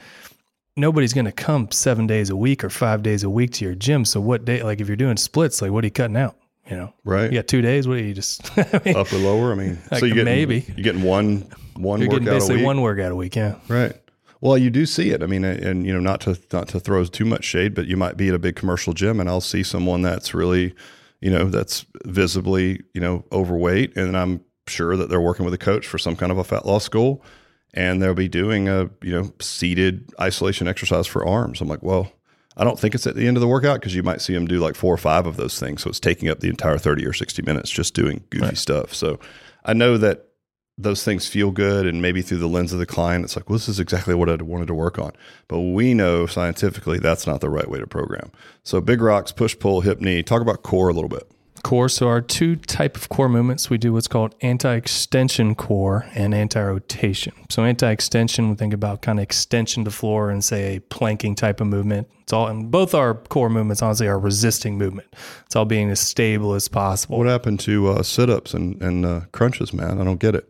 Nobody's 0.77 1.13
going 1.13 1.25
to 1.25 1.31
come 1.31 1.69
seven 1.71 2.07
days 2.07 2.29
a 2.29 2.35
week 2.35 2.63
or 2.63 2.69
five 2.69 3.03
days 3.03 3.23
a 3.23 3.29
week 3.29 3.51
to 3.53 3.65
your 3.65 3.75
gym. 3.75 4.05
So 4.05 4.21
what 4.21 4.45
day? 4.45 4.63
Like 4.63 4.79
if 4.79 4.87
you're 4.87 4.95
doing 4.97 5.17
splits, 5.17 5.61
like 5.61 5.71
what 5.71 5.83
are 5.83 5.87
you 5.87 5.91
cutting 5.91 6.15
out? 6.17 6.37
You 6.69 6.77
know, 6.77 6.93
Right. 7.03 7.31
You 7.31 7.39
got 7.39 7.47
two 7.47 7.61
days. 7.61 7.87
What 7.87 7.97
are 7.97 8.03
you 8.03 8.13
just? 8.13 8.57
I 8.57 8.81
mean, 8.85 8.95
Upper, 8.95 9.17
lower. 9.17 9.51
I 9.51 9.55
mean, 9.55 9.79
Like, 9.91 9.99
so 9.99 10.05
you 10.05 10.13
get 10.13 10.25
maybe. 10.25 10.63
you're 10.67 10.83
getting 10.83 11.01
one 11.03 11.45
one 11.75 11.99
you're 11.99 12.07
getting 12.09 12.25
workout 12.25 12.35
a 12.35 12.39
basically 12.39 12.55
week. 12.57 12.65
one 12.65 12.81
workout 12.81 13.11
a 13.11 13.15
week. 13.15 13.35
Yeah. 13.35 13.55
Right. 13.67 13.93
Well, 14.39 14.57
you 14.57 14.69
do 14.69 14.85
see 14.85 15.09
it. 15.11 15.21
I 15.21 15.25
mean, 15.27 15.43
and 15.43 15.85
you 15.85 15.93
know, 15.93 15.99
not 15.99 16.21
to 16.21 16.37
not 16.53 16.67
to 16.69 16.79
throw 16.79 17.03
too 17.05 17.25
much 17.25 17.43
shade, 17.43 17.75
but 17.75 17.87
you 17.87 17.97
might 17.97 18.15
be 18.15 18.29
at 18.29 18.33
a 18.35 18.39
big 18.39 18.55
commercial 18.55 18.93
gym, 18.93 19.19
and 19.19 19.27
I'll 19.29 19.41
see 19.41 19.61
someone 19.63 20.01
that's 20.01 20.33
really, 20.33 20.73
you 21.19 21.29
know, 21.29 21.45
that's 21.49 21.85
visibly, 22.05 22.81
you 22.93 23.01
know, 23.01 23.23
overweight, 23.31 23.95
and 23.97 24.15
I'm 24.17 24.43
sure 24.67 24.95
that 24.97 25.09
they're 25.09 25.21
working 25.21 25.43
with 25.45 25.53
a 25.53 25.57
coach 25.59 25.85
for 25.85 25.97
some 25.97 26.15
kind 26.15 26.31
of 26.31 26.37
a 26.39 26.43
fat 26.43 26.65
loss 26.65 26.87
goal, 26.87 27.23
and 27.73 28.01
they'll 28.01 28.13
be 28.13 28.27
doing 28.27 28.67
a 28.67 28.89
you 29.01 29.11
know 29.11 29.31
seated 29.39 30.09
isolation 30.19 30.67
exercise 30.67 31.07
for 31.07 31.25
arms. 31.25 31.61
I'm 31.61 31.67
like, 31.67 31.83
well, 31.83 32.11
I 32.57 32.63
don't 32.63 32.79
think 32.79 32.95
it's 32.95 33.07
at 33.07 33.15
the 33.15 33.27
end 33.27 33.37
of 33.37 33.41
the 33.41 33.47
workout 33.47 33.79
because 33.79 33.95
you 33.95 34.03
might 34.03 34.21
see 34.21 34.33
them 34.33 34.47
do 34.47 34.59
like 34.59 34.75
four 34.75 34.93
or 34.93 34.97
five 34.97 35.25
of 35.25 35.37
those 35.37 35.59
things, 35.59 35.81
so 35.81 35.89
it's 35.89 35.99
taking 35.99 36.29
up 36.29 36.39
the 36.39 36.49
entire 36.49 36.77
30 36.77 37.05
or 37.05 37.13
60 37.13 37.41
minutes 37.43 37.69
just 37.69 37.93
doing 37.93 38.23
goofy 38.29 38.55
stuff. 38.55 38.93
So 38.93 39.19
I 39.63 39.73
know 39.73 39.97
that 39.97 40.27
those 40.77 41.03
things 41.03 41.27
feel 41.27 41.51
good 41.51 41.85
and 41.85 42.01
maybe 42.01 42.21
through 42.21 42.39
the 42.39 42.47
lens 42.47 42.73
of 42.73 42.79
the 42.79 42.85
client 42.85 43.23
it's 43.23 43.35
like 43.35 43.47
well 43.49 43.57
this 43.57 43.69
is 43.69 43.79
exactly 43.79 44.15
what 44.15 44.29
i 44.29 44.35
wanted 44.35 44.67
to 44.67 44.73
work 44.73 44.97
on. 44.97 45.11
But 45.47 45.59
we 45.59 45.93
know 45.93 46.25
scientifically 46.25 46.99
that's 46.99 47.27
not 47.27 47.41
the 47.41 47.49
right 47.49 47.69
way 47.69 47.79
to 47.79 47.87
program. 47.87 48.31
So 48.63 48.81
big 48.81 49.01
rocks 49.01 49.31
push 49.31 49.57
pull 49.57 49.81
hip 49.81 50.01
knee. 50.01 50.23
Talk 50.23 50.41
about 50.41 50.63
core 50.63 50.89
a 50.89 50.93
little 50.93 51.09
bit 51.09 51.29
Core. 51.61 51.89
So 51.89 52.07
our 52.07 52.21
two 52.21 52.55
type 52.55 52.95
of 52.97 53.09
core 53.09 53.29
movements, 53.29 53.69
we 53.69 53.77
do 53.77 53.93
what's 53.93 54.07
called 54.07 54.35
anti-extension 54.41 55.55
core 55.55 56.05
and 56.13 56.33
anti-rotation. 56.33 57.33
So 57.49 57.63
anti-extension, 57.63 58.49
we 58.49 58.55
think 58.55 58.73
about 58.73 59.01
kind 59.01 59.19
of 59.19 59.23
extension 59.23 59.85
to 59.85 59.91
floor 59.91 60.29
and 60.29 60.43
say 60.43 60.75
a 60.75 60.81
planking 60.81 61.35
type 61.35 61.61
of 61.61 61.67
movement. 61.67 62.07
It's 62.21 62.33
all, 62.33 62.47
and 62.47 62.69
both 62.71 62.93
our 62.95 63.13
core 63.15 63.49
movements 63.49 63.81
honestly 63.81 64.07
are 64.07 64.19
resisting 64.19 64.77
movement. 64.77 65.13
It's 65.45 65.55
all 65.55 65.65
being 65.65 65.89
as 65.89 65.99
stable 65.99 66.53
as 66.53 66.67
possible. 66.67 67.17
what 67.17 67.27
happened 67.27 67.59
to 67.61 67.89
uh, 67.89 68.03
sit-ups 68.03 68.53
and, 68.53 68.81
and 68.81 69.05
uh, 69.05 69.21
crunches 69.31 69.73
man 69.73 69.99
i 69.99 70.03
don't 70.03 70.19
get 70.19 70.35
it 70.35 70.47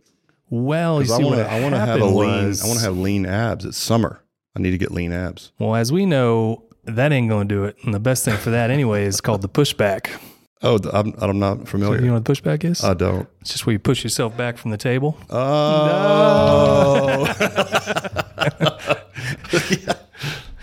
well, 0.49 1.01
you 1.01 1.07
'Cause 1.07 1.17
see 1.17 1.23
i 1.23 1.25
want 1.25 1.35
to 1.39 1.51
i 1.51 1.61
want 1.61 1.73
to 1.75 1.79
have 1.79 2.01
a 2.01 2.05
lean 2.05 2.47
was- 2.47 2.63
i 2.63 2.67
want 2.67 2.79
to 2.79 2.85
have 2.85 2.97
lean 2.97 3.25
abs 3.25 3.65
it's 3.65 3.77
summer 3.77 4.21
i 4.55 4.59
need 4.59 4.71
to 4.71 4.77
get 4.77 4.91
lean 4.91 5.11
abs 5.11 5.51
Well, 5.59 5.75
as 5.75 5.91
we 5.91 6.05
know, 6.05 6.63
that 6.83 7.11
ain't 7.11 7.29
going 7.29 7.47
to 7.47 7.55
do 7.55 7.63
it. 7.65 7.77
And 7.83 7.93
the 7.93 7.99
best 7.99 8.25
thing 8.25 8.35
for 8.37 8.49
that 8.49 8.69
anyway 8.71 9.05
is 9.05 9.21
called 9.21 9.41
the 9.43 9.49
pushback. 9.49 10.09
Oh 10.63 10.77
i'm, 10.93 11.13
I'm 11.17 11.39
not 11.39 11.67
familiar 11.67 11.99
You 12.01 12.07
know 12.07 12.13
what 12.13 12.23
pushback 12.23 12.63
is? 12.63 12.83
i 12.83 12.93
don't 12.93 13.27
it's 13.41 13.51
just 13.51 13.65
where 13.65 13.73
you 13.73 13.79
push 13.79 14.03
yourself 14.03 14.35
back 14.37 14.57
from 14.57 14.71
the 14.71 14.77
table. 14.77 15.17
oh 15.29 17.25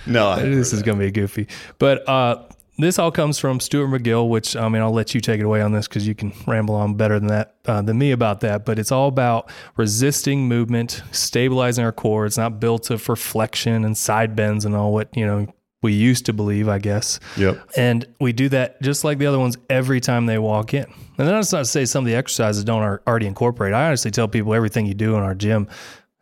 no, 0.07 0.29
I, 0.31 0.43
this 0.43 0.73
is 0.73 0.83
going 0.83 0.99
to 0.99 1.05
be 1.05 1.11
goofy. 1.11 1.49
But 1.79 2.09
uh, 2.09 2.45
this 2.79 2.99
all 2.99 3.11
comes 3.11 3.39
from 3.39 3.61
Stuart 3.61 3.89
McGill, 3.89 4.29
which 4.29 4.57
I 4.57 4.69
mean, 4.69 4.81
I'll 4.83 4.93
let 4.93 5.15
you 5.15 5.21
take 5.21 5.41
it 5.41 5.45
away 5.45 5.61
on 5.61 5.73
this 5.73 5.87
because 5.89 6.07
you 6.07 6.15
can 6.15 6.33
ramble 6.47 6.75
on 6.77 6.95
better 6.95 7.19
than 7.19 7.29
that 7.29 7.55
uh, 7.67 7.83
than 7.83 7.99
me 7.99 8.13
about 8.13 8.41
that. 8.41 8.65
But 8.65 8.79
it's 8.79 8.93
all 8.93 9.09
about 9.09 9.51
resisting 9.77 10.49
movement, 10.49 11.03
stabilizing 11.13 11.85
our 11.85 11.93
core. 11.93 12.25
It's 12.27 12.39
not 12.39 12.61
built 12.61 12.91
of 12.91 13.03
for 13.03 13.17
flexion 13.17 13.85
and 13.85 13.97
side 13.97 14.35
bends 14.37 14.65
and 14.65 14.75
all 14.75 14.93
what 14.93 15.15
you 15.17 15.27
know 15.27 15.47
we 15.83 15.93
used 15.93 16.27
to 16.27 16.33
believe, 16.33 16.69
I 16.69 16.79
guess. 16.79 17.21
yep 17.37 17.61
And 17.77 18.07
we 18.21 18.33
do 18.33 18.49
that 18.51 18.81
just 18.83 19.05
like 19.05 19.19
the 19.19 19.27
other 19.27 19.39
ones 19.39 19.57
every 19.71 20.01
time 20.01 20.27
they 20.27 20.39
walk 20.39 20.75
in. 20.75 20.85
And 21.19 21.29
that's 21.29 21.53
not 21.53 21.59
to 21.61 21.65
say 21.65 21.85
some 21.85 22.05
of 22.05 22.07
the 22.07 22.15
exercises 22.15 22.65
don't 22.65 22.83
already 22.83 23.27
incorporate. 23.27 23.75
I 23.75 23.87
honestly 23.87 24.11
tell 24.11 24.29
people 24.29 24.55
everything 24.55 24.87
you 24.87 24.95
do 24.95 25.17
in 25.17 25.23
our 25.23 25.35
gym 25.35 25.69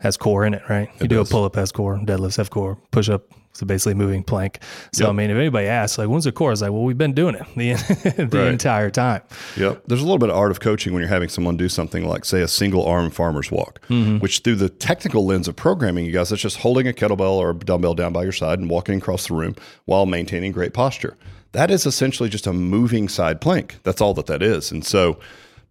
has 0.00 0.16
core 0.16 0.44
in 0.44 0.54
it, 0.54 0.62
right? 0.68 0.90
You 1.00 1.08
do 1.08 1.20
a 1.20 1.25
pull 1.25 1.44
up 1.44 1.54
has 1.56 1.72
core, 1.72 1.98
deadlifts 1.98 2.36
have 2.36 2.50
core, 2.50 2.78
push 2.90 3.08
up 3.08 3.30
So 3.56 3.64
basically 3.66 3.94
moving 3.94 4.22
plank. 4.22 4.58
So 4.92 5.04
Yep. 5.04 5.10
I 5.10 5.12
mean, 5.12 5.30
if 5.30 5.36
anybody 5.36 5.66
asks, 5.66 5.96
like, 5.98 6.08
when's 6.08 6.25
the 6.25 6.32
course? 6.32 6.56
It's 6.58 6.62
like, 6.62 6.72
well, 6.72 6.82
we've 6.82 6.98
been 6.98 7.14
doing 7.14 7.34
it 7.34 7.46
the, 7.56 8.26
the 8.30 8.38
Right. 8.38 8.48
entire 8.48 8.90
time. 8.90 9.22
Yep. 9.56 9.84
There's 9.86 10.00
a 10.00 10.04
little 10.04 10.18
bit 10.18 10.28
of 10.30 10.36
art 10.36 10.50
of 10.50 10.60
coaching 10.60 10.92
when 10.92 11.00
you're 11.00 11.08
having 11.08 11.28
someone 11.28 11.56
do 11.56 11.68
something 11.68 12.06
like, 12.06 12.25
say, 12.25 12.42
a 12.42 12.48
single 12.48 12.84
arm 12.84 13.10
farmer's 13.10 13.50
walk, 13.50 13.80
mm-hmm. 13.88 14.18
which 14.18 14.40
through 14.40 14.56
the 14.56 14.68
technical 14.68 15.25
lens 15.25 15.48
of 15.48 15.56
programming, 15.56 16.04
you 16.04 16.12
guys, 16.12 16.28
that's 16.30 16.42
just 16.42 16.58
holding 16.58 16.86
a 16.86 16.92
kettlebell 16.92 17.32
or 17.36 17.50
a 17.50 17.54
dumbbell 17.54 17.94
down 17.94 18.12
by 18.12 18.22
your 18.22 18.32
side 18.32 18.58
and 18.58 18.68
walking 18.68 18.98
across 18.98 19.28
the 19.28 19.34
room 19.34 19.54
while 19.86 20.06
maintaining 20.06 20.52
great 20.52 20.75
posture. 20.75 21.16
That 21.52 21.70
is 21.70 21.86
essentially 21.86 22.28
just 22.28 22.46
a 22.46 22.52
moving 22.52 23.08
side 23.08 23.40
plank. 23.40 23.78
That's 23.82 24.02
all 24.02 24.12
that 24.14 24.26
that 24.26 24.42
is. 24.42 24.70
And 24.70 24.84
so, 24.84 25.18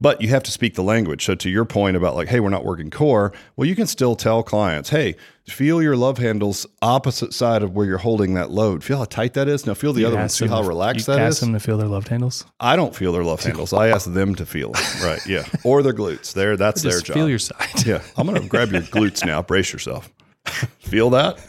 but 0.02 0.22
you 0.22 0.30
have 0.30 0.44
to 0.44 0.52
speak 0.52 0.76
the 0.76 0.84
language. 0.84 1.26
So 1.26 1.36
to 1.36 1.50
your 1.50 1.66
point 1.66 1.96
about 1.98 2.16
like, 2.16 2.28
hey, 2.28 2.40
we're 2.40 2.50
not 2.50 2.66
working 2.66 2.90
core, 2.90 3.32
well, 3.56 3.68
you 3.68 3.76
can 3.76 3.88
still 3.88 4.16
tell 4.16 4.44
clients, 4.44 4.90
hey, 4.90 5.16
feel 5.48 5.82
your 5.82 5.96
love 5.96 6.18
handles 6.18 6.66
opposite 6.82 7.34
side 7.34 7.64
of 7.64 7.74
where 7.74 7.86
you're 7.86 7.98
holding 8.00 8.34
that 8.34 8.52
load. 8.52 8.84
Feel 8.84 8.98
how 8.98 9.06
tight 9.06 9.34
that 9.36 9.48
is. 9.48 9.66
Now 9.66 9.74
feel 9.74 9.94
the 9.94 10.02
You 10.02 10.08
other 10.08 10.18
one. 10.18 10.30
See 10.30 10.48
how 10.48 10.64
relaxed 10.64 11.06
that 11.08 11.20
ask 11.20 11.34
is. 11.36 11.40
them 11.40 11.54
to 11.54 11.60
feel 11.60 11.78
their 11.78 11.88
love 11.88 12.08
handles. 12.08 12.46
I 12.60 12.76
don't 12.76 12.96
feel 12.96 13.14
their 13.14 13.24
love 13.24 13.42
handles. 13.44 13.74
I 13.74 13.90
ask 13.90 14.12
them 14.12 14.36
to 14.36 14.46
feel. 14.46 14.72
Right. 15.04 15.26
Yeah. 15.26 15.44
Or 15.64 15.82
their 15.82 15.94
glutes. 15.94 16.34
There, 16.34 16.58
that's 16.58 16.82
their 16.84 17.00
job. 17.00 17.16
feel 17.16 17.30
your 17.30 17.40
side. 17.40 17.86
yeah. 17.86 18.02
I'm 18.18 18.28
going 18.28 18.40
to 18.42 18.48
grab 18.48 18.72
your 18.72 18.82
glutes 18.82 19.26
now. 19.26 19.42
Brace 19.42 19.74
yourself. 19.74 20.14
feel 20.80 21.10
that? 21.12 21.40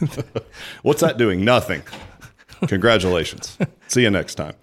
What's 0.81 1.01
that 1.01 1.17
doing? 1.17 1.45
Nothing. 1.45 1.83
Congratulations. 2.67 3.57
See 3.87 4.01
you 4.01 4.09
next 4.09 4.35
time. 4.35 4.53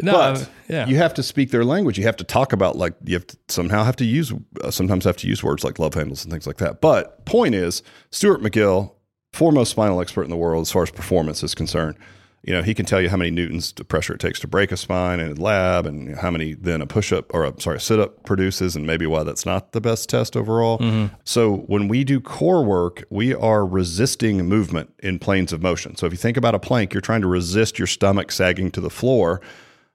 No, 0.00 0.12
But 0.12 0.50
yeah. 0.68 0.86
you 0.86 0.96
have 0.96 1.14
to 1.14 1.22
speak 1.22 1.50
their 1.50 1.64
language. 1.64 1.98
You 1.98 2.04
have 2.04 2.16
to 2.16 2.24
talk 2.24 2.52
about 2.52 2.76
like 2.76 2.94
you 3.04 3.14
have 3.14 3.26
to 3.28 3.36
somehow 3.48 3.84
have 3.84 3.96
to 3.96 4.04
use 4.04 4.32
uh, 4.62 4.70
sometimes 4.70 5.04
have 5.04 5.16
to 5.18 5.28
use 5.28 5.42
words 5.42 5.64
like 5.64 5.78
love 5.78 5.94
handles 5.94 6.24
and 6.24 6.32
things 6.32 6.46
like 6.46 6.56
that. 6.58 6.80
But 6.80 7.24
point 7.26 7.54
is, 7.54 7.82
Stuart 8.10 8.40
McGill, 8.42 8.92
foremost 9.32 9.70
spinal 9.70 10.00
expert 10.00 10.24
in 10.24 10.30
the 10.30 10.36
world 10.36 10.62
as 10.62 10.72
far 10.72 10.82
as 10.82 10.90
performance 10.90 11.42
is 11.42 11.54
concerned. 11.54 11.96
You 12.42 12.54
know, 12.54 12.62
he 12.62 12.72
can 12.72 12.86
tell 12.86 13.02
you 13.02 13.10
how 13.10 13.18
many 13.18 13.30
newtons 13.30 13.74
of 13.78 13.86
pressure 13.88 14.14
it 14.14 14.20
takes 14.20 14.40
to 14.40 14.48
break 14.48 14.72
a 14.72 14.76
spine 14.76 15.20
in 15.20 15.32
a 15.32 15.34
lab, 15.34 15.84
and 15.86 16.16
how 16.16 16.30
many 16.30 16.54
then 16.54 16.80
a 16.80 16.86
push 16.86 17.12
up 17.12 17.32
or 17.34 17.44
a 17.44 17.60
sorry 17.60 17.76
a 17.76 17.80
sit 17.80 18.00
up 18.00 18.24
produces, 18.24 18.74
and 18.76 18.86
maybe 18.86 19.06
why 19.06 19.22
that's 19.22 19.44
not 19.44 19.72
the 19.72 19.80
best 19.80 20.08
test 20.08 20.36
overall. 20.36 20.78
Mm-hmm. 20.78 21.14
So 21.24 21.56
when 21.66 21.88
we 21.88 22.02
do 22.04 22.20
core 22.20 22.64
work, 22.64 23.04
we 23.10 23.34
are 23.34 23.66
resisting 23.66 24.44
movement 24.46 24.94
in 25.00 25.18
planes 25.18 25.52
of 25.52 25.62
motion. 25.62 25.96
So 25.96 26.06
if 26.06 26.12
you 26.12 26.18
think 26.18 26.36
about 26.36 26.54
a 26.54 26.58
plank, 26.58 26.94
you're 26.94 27.02
trying 27.02 27.20
to 27.20 27.28
resist 27.28 27.78
your 27.78 27.86
stomach 27.86 28.32
sagging 28.32 28.70
to 28.72 28.80
the 28.80 28.90
floor 28.90 29.40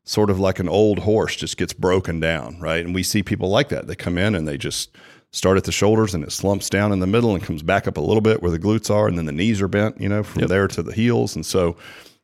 sort 0.05 0.29
of 0.29 0.39
like 0.39 0.59
an 0.59 0.69
old 0.69 0.99
horse 0.99 1.35
just 1.35 1.57
gets 1.57 1.73
broken 1.73 2.19
down, 2.19 2.59
right? 2.59 2.85
And 2.85 2.93
we 2.93 3.03
see 3.03 3.23
people 3.23 3.49
like 3.49 3.69
that. 3.69 3.87
They 3.87 3.95
come 3.95 4.17
in 4.17 4.35
and 4.35 4.47
they 4.47 4.57
just 4.57 4.95
start 5.31 5.57
at 5.57 5.65
the 5.65 5.71
shoulders 5.71 6.13
and 6.13 6.23
it 6.23 6.31
slumps 6.31 6.69
down 6.69 6.91
in 6.93 6.99
the 6.99 7.07
middle 7.07 7.33
and 7.33 7.43
comes 7.43 7.63
back 7.63 7.87
up 7.87 7.97
a 7.97 8.01
little 8.01 8.21
bit 8.21 8.41
where 8.41 8.51
the 8.51 8.59
glutes 8.59 8.93
are 8.93 9.07
and 9.07 9.17
then 9.17 9.25
the 9.25 9.31
knees 9.31 9.61
are 9.61 9.67
bent, 9.67 9.99
you 9.99 10.07
know, 10.07 10.23
from 10.23 10.47
there 10.47 10.67
to 10.67 10.83
the 10.83 10.93
heels. 10.93 11.35
And 11.35 11.45
so 11.45 11.75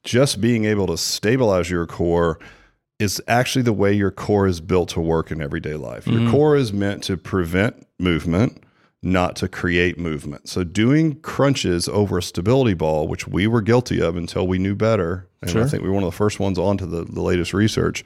just 0.03 0.41
being 0.41 0.65
able 0.65 0.87
to 0.87 0.97
stabilize 0.97 1.69
your 1.69 1.85
core 1.85 2.39
is 2.99 3.21
actually 3.27 3.63
the 3.63 3.73
way 3.73 3.91
your 3.91 4.11
core 4.11 4.47
is 4.47 4.61
built 4.61 4.89
to 4.89 5.01
work 5.01 5.31
in 5.31 5.41
everyday 5.41 5.75
life. 5.75 6.05
Your 6.07 6.21
mm-hmm. 6.21 6.31
core 6.31 6.55
is 6.55 6.71
meant 6.71 7.03
to 7.05 7.17
prevent 7.17 7.87
movement, 7.99 8.63
not 9.01 9.35
to 9.37 9.47
create 9.47 9.97
movement. 9.97 10.47
So 10.47 10.63
doing 10.63 11.19
crunches 11.21 11.87
over 11.87 12.19
a 12.19 12.23
stability 12.23 12.75
ball, 12.75 13.07
which 13.07 13.27
we 13.27 13.47
were 13.47 13.61
guilty 13.61 14.01
of 14.01 14.15
until 14.15 14.47
we 14.47 14.59
knew 14.59 14.75
better, 14.75 15.27
and 15.41 15.57
I 15.57 15.65
think 15.65 15.81
we 15.81 15.89
were 15.89 15.95
one 15.95 16.03
of 16.03 16.11
the 16.11 16.17
first 16.17 16.39
ones 16.39 16.59
onto 16.59 16.85
the, 16.85 17.03
the 17.03 17.21
latest 17.21 17.53
research. 17.53 18.05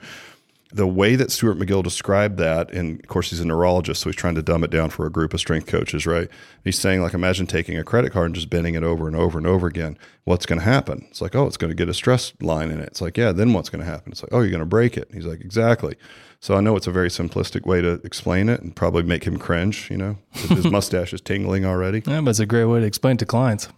The 0.75 0.87
way 0.87 1.15
that 1.15 1.31
Stuart 1.31 1.57
McGill 1.57 1.83
described 1.83 2.37
that, 2.37 2.71
and 2.71 2.99
of 2.99 3.07
course 3.07 3.29
he's 3.29 3.39
a 3.39 3.45
neurologist, 3.45 4.01
so 4.01 4.09
he's 4.09 4.15
trying 4.17 4.35
to 4.35 4.41
dumb 4.41 4.63
it 4.63 4.69
down 4.69 4.89
for 4.89 5.05
a 5.05 5.09
group 5.09 5.33
of 5.33 5.39
strength 5.39 5.67
coaches, 5.67 6.05
right? 6.05 6.27
He's 6.63 6.77
saying 6.77 7.01
like, 7.01 7.13
imagine 7.13 7.47
taking 7.47 7.77
a 7.77 7.83
credit 7.83 8.11
card 8.11 8.25
and 8.25 8.35
just 8.35 8.49
bending 8.49 8.75
it 8.75 8.83
over 8.83 9.07
and 9.07 9.15
over 9.15 9.37
and 9.37 9.47
over 9.47 9.67
again. 9.67 9.97
What's 10.25 10.45
going 10.45 10.59
to 10.59 10.65
happen? 10.65 11.05
It's 11.09 11.21
like, 11.21 11.33
oh, 11.33 11.47
it's 11.47 11.55
going 11.55 11.69
to 11.69 11.75
get 11.75 11.87
a 11.87 11.93
stress 11.93 12.33
line 12.41 12.71
in 12.71 12.79
it. 12.79 12.87
It's 12.87 13.01
like, 13.01 13.15
yeah, 13.17 13.31
then 13.31 13.53
what's 13.53 13.69
going 13.69 13.85
to 13.85 13.89
happen? 13.89 14.11
It's 14.11 14.21
like, 14.21 14.33
oh, 14.33 14.41
you're 14.41 14.49
going 14.49 14.59
to 14.59 14.65
break 14.65 14.97
it. 14.97 15.09
He's 15.13 15.25
like, 15.25 15.39
exactly. 15.39 15.95
So 16.41 16.55
I 16.55 16.61
know 16.61 16.75
it's 16.75 16.87
a 16.87 16.91
very 16.91 17.09
simplistic 17.09 17.65
way 17.65 17.81
to 17.81 17.93
explain 18.03 18.49
it 18.49 18.61
and 18.61 18.75
probably 18.75 19.03
make 19.03 19.23
him 19.23 19.37
cringe. 19.37 19.89
You 19.89 19.97
know, 19.97 20.17
his 20.31 20.65
mustache 20.71 21.13
is 21.13 21.21
tingling 21.21 21.65
already. 21.65 22.03
Yeah, 22.05 22.21
but 22.21 22.31
it's 22.31 22.39
a 22.39 22.45
great 22.45 22.65
way 22.65 22.81
to 22.81 22.85
explain 22.85 23.17
to 23.17 23.25
clients. 23.25 23.69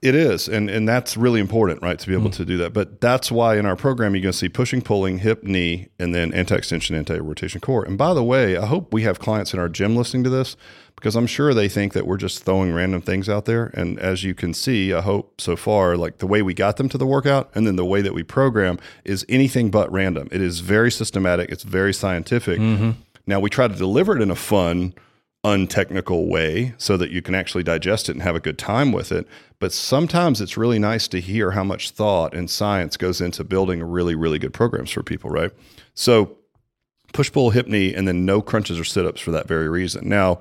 It 0.00 0.14
is, 0.14 0.48
and 0.48 0.70
and 0.70 0.88
that's 0.88 1.16
really 1.16 1.38
important, 1.38 1.82
right, 1.82 1.98
to 1.98 2.06
be 2.06 2.14
able 2.14 2.30
mm. 2.30 2.36
to 2.36 2.44
do 2.44 2.56
that. 2.56 2.72
But 2.72 3.00
that's 3.00 3.30
why 3.30 3.56
in 3.58 3.66
our 3.66 3.76
program 3.76 4.14
you're 4.14 4.22
going 4.22 4.32
to 4.32 4.38
see 4.38 4.48
pushing, 4.48 4.80
pulling, 4.80 5.18
hip, 5.18 5.44
knee, 5.44 5.88
and 5.98 6.14
then 6.14 6.32
anti-extension, 6.32 6.96
anti-rotation 6.96 7.60
core. 7.60 7.84
And 7.84 7.98
by 7.98 8.14
the 8.14 8.24
way, 8.24 8.56
I 8.56 8.66
hope 8.66 8.92
we 8.94 9.02
have 9.02 9.18
clients 9.18 9.52
in 9.52 9.60
our 9.60 9.68
gym 9.68 9.94
listening 9.94 10.24
to 10.24 10.30
this 10.30 10.56
because 10.96 11.14
I'm 11.14 11.26
sure 11.26 11.52
they 11.52 11.68
think 11.68 11.92
that 11.92 12.06
we're 12.06 12.16
just 12.16 12.44
throwing 12.44 12.72
random 12.72 13.02
things 13.02 13.28
out 13.28 13.44
there. 13.44 13.66
And 13.74 13.98
as 13.98 14.24
you 14.24 14.34
can 14.34 14.54
see, 14.54 14.92
I 14.94 15.02
hope 15.02 15.40
so 15.40 15.54
far, 15.54 15.96
like 15.96 16.18
the 16.18 16.26
way 16.26 16.40
we 16.40 16.54
got 16.54 16.78
them 16.78 16.88
to 16.88 16.98
the 16.98 17.06
workout, 17.06 17.50
and 17.54 17.66
then 17.66 17.76
the 17.76 17.84
way 17.84 18.00
that 18.00 18.14
we 18.14 18.22
program 18.22 18.78
is 19.04 19.26
anything 19.28 19.70
but 19.70 19.92
random. 19.92 20.28
It 20.32 20.40
is 20.40 20.60
very 20.60 20.90
systematic. 20.90 21.50
It's 21.50 21.64
very 21.64 21.92
scientific. 21.92 22.58
Mm-hmm. 22.58 22.92
Now 23.26 23.38
we 23.38 23.50
try 23.50 23.68
to 23.68 23.74
deliver 23.74 24.16
it 24.16 24.22
in 24.22 24.30
a 24.30 24.36
fun 24.36 24.94
untechnical 25.44 26.28
way 26.28 26.74
so 26.78 26.96
that 26.96 27.10
you 27.10 27.20
can 27.20 27.34
actually 27.34 27.64
digest 27.64 28.08
it 28.08 28.12
and 28.12 28.22
have 28.22 28.36
a 28.36 28.40
good 28.40 28.58
time 28.58 28.92
with 28.92 29.10
it. 29.10 29.26
But 29.58 29.72
sometimes 29.72 30.40
it's 30.40 30.56
really 30.56 30.78
nice 30.78 31.08
to 31.08 31.20
hear 31.20 31.52
how 31.52 31.64
much 31.64 31.90
thought 31.90 32.34
and 32.34 32.48
science 32.48 32.96
goes 32.96 33.20
into 33.20 33.42
building 33.44 33.82
really, 33.82 34.14
really 34.14 34.38
good 34.38 34.52
programs 34.52 34.90
for 34.90 35.02
people, 35.02 35.30
right? 35.30 35.50
So 35.94 36.38
push, 37.12 37.30
pull, 37.32 37.50
hip, 37.50 37.66
knee, 37.66 37.92
and 37.94 38.06
then 38.06 38.24
no 38.24 38.40
crunches 38.40 38.78
or 38.78 38.84
sit 38.84 39.04
ups 39.04 39.20
for 39.20 39.30
that 39.32 39.48
very 39.48 39.68
reason. 39.68 40.08
Now, 40.08 40.40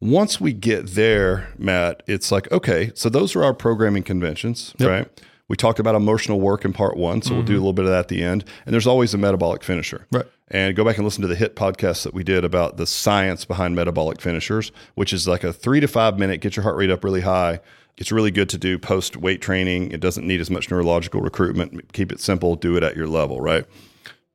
once 0.00 0.40
we 0.40 0.52
get 0.52 0.88
there, 0.88 1.52
Matt, 1.58 2.02
it's 2.06 2.30
like, 2.30 2.50
okay, 2.52 2.92
so 2.94 3.08
those 3.08 3.34
are 3.34 3.42
our 3.42 3.54
programming 3.54 4.04
conventions, 4.04 4.74
right? 4.88 5.22
We 5.48 5.56
talked 5.56 5.78
about 5.78 5.94
emotional 5.94 6.40
work 6.40 6.64
in 6.64 6.74
part 6.74 6.96
one, 6.96 7.22
so 7.22 7.34
we'll 7.34 7.42
do 7.42 7.52
mm-hmm. 7.52 7.56
a 7.56 7.60
little 7.60 7.72
bit 7.72 7.86
of 7.86 7.90
that 7.90 8.00
at 8.00 8.08
the 8.08 8.22
end. 8.22 8.44
And 8.66 8.72
there's 8.72 8.86
always 8.86 9.14
a 9.14 9.18
metabolic 9.18 9.64
finisher. 9.64 10.06
Right. 10.12 10.26
And 10.48 10.76
go 10.76 10.84
back 10.84 10.96
and 10.96 11.04
listen 11.04 11.22
to 11.22 11.28
the 11.28 11.36
hit 11.36 11.56
podcast 11.56 12.02
that 12.04 12.12
we 12.12 12.22
did 12.22 12.44
about 12.44 12.76
the 12.76 12.86
science 12.86 13.44
behind 13.44 13.74
metabolic 13.74 14.20
finishers, 14.20 14.72
which 14.94 15.12
is 15.12 15.26
like 15.26 15.44
a 15.44 15.52
three 15.52 15.80
to 15.80 15.88
five 15.88 16.18
minute, 16.18 16.42
get 16.42 16.56
your 16.56 16.64
heart 16.64 16.76
rate 16.76 16.90
up 16.90 17.02
really 17.02 17.22
high. 17.22 17.60
It's 17.96 18.12
really 18.12 18.30
good 18.30 18.48
to 18.50 18.58
do 18.58 18.78
post 18.78 19.16
weight 19.16 19.40
training. 19.40 19.90
It 19.90 20.00
doesn't 20.00 20.26
need 20.26 20.40
as 20.40 20.50
much 20.50 20.70
neurological 20.70 21.20
recruitment. 21.20 21.92
Keep 21.92 22.12
it 22.12 22.20
simple, 22.20 22.54
do 22.54 22.76
it 22.76 22.82
at 22.82 22.94
your 22.94 23.08
level, 23.08 23.40
right? 23.40 23.64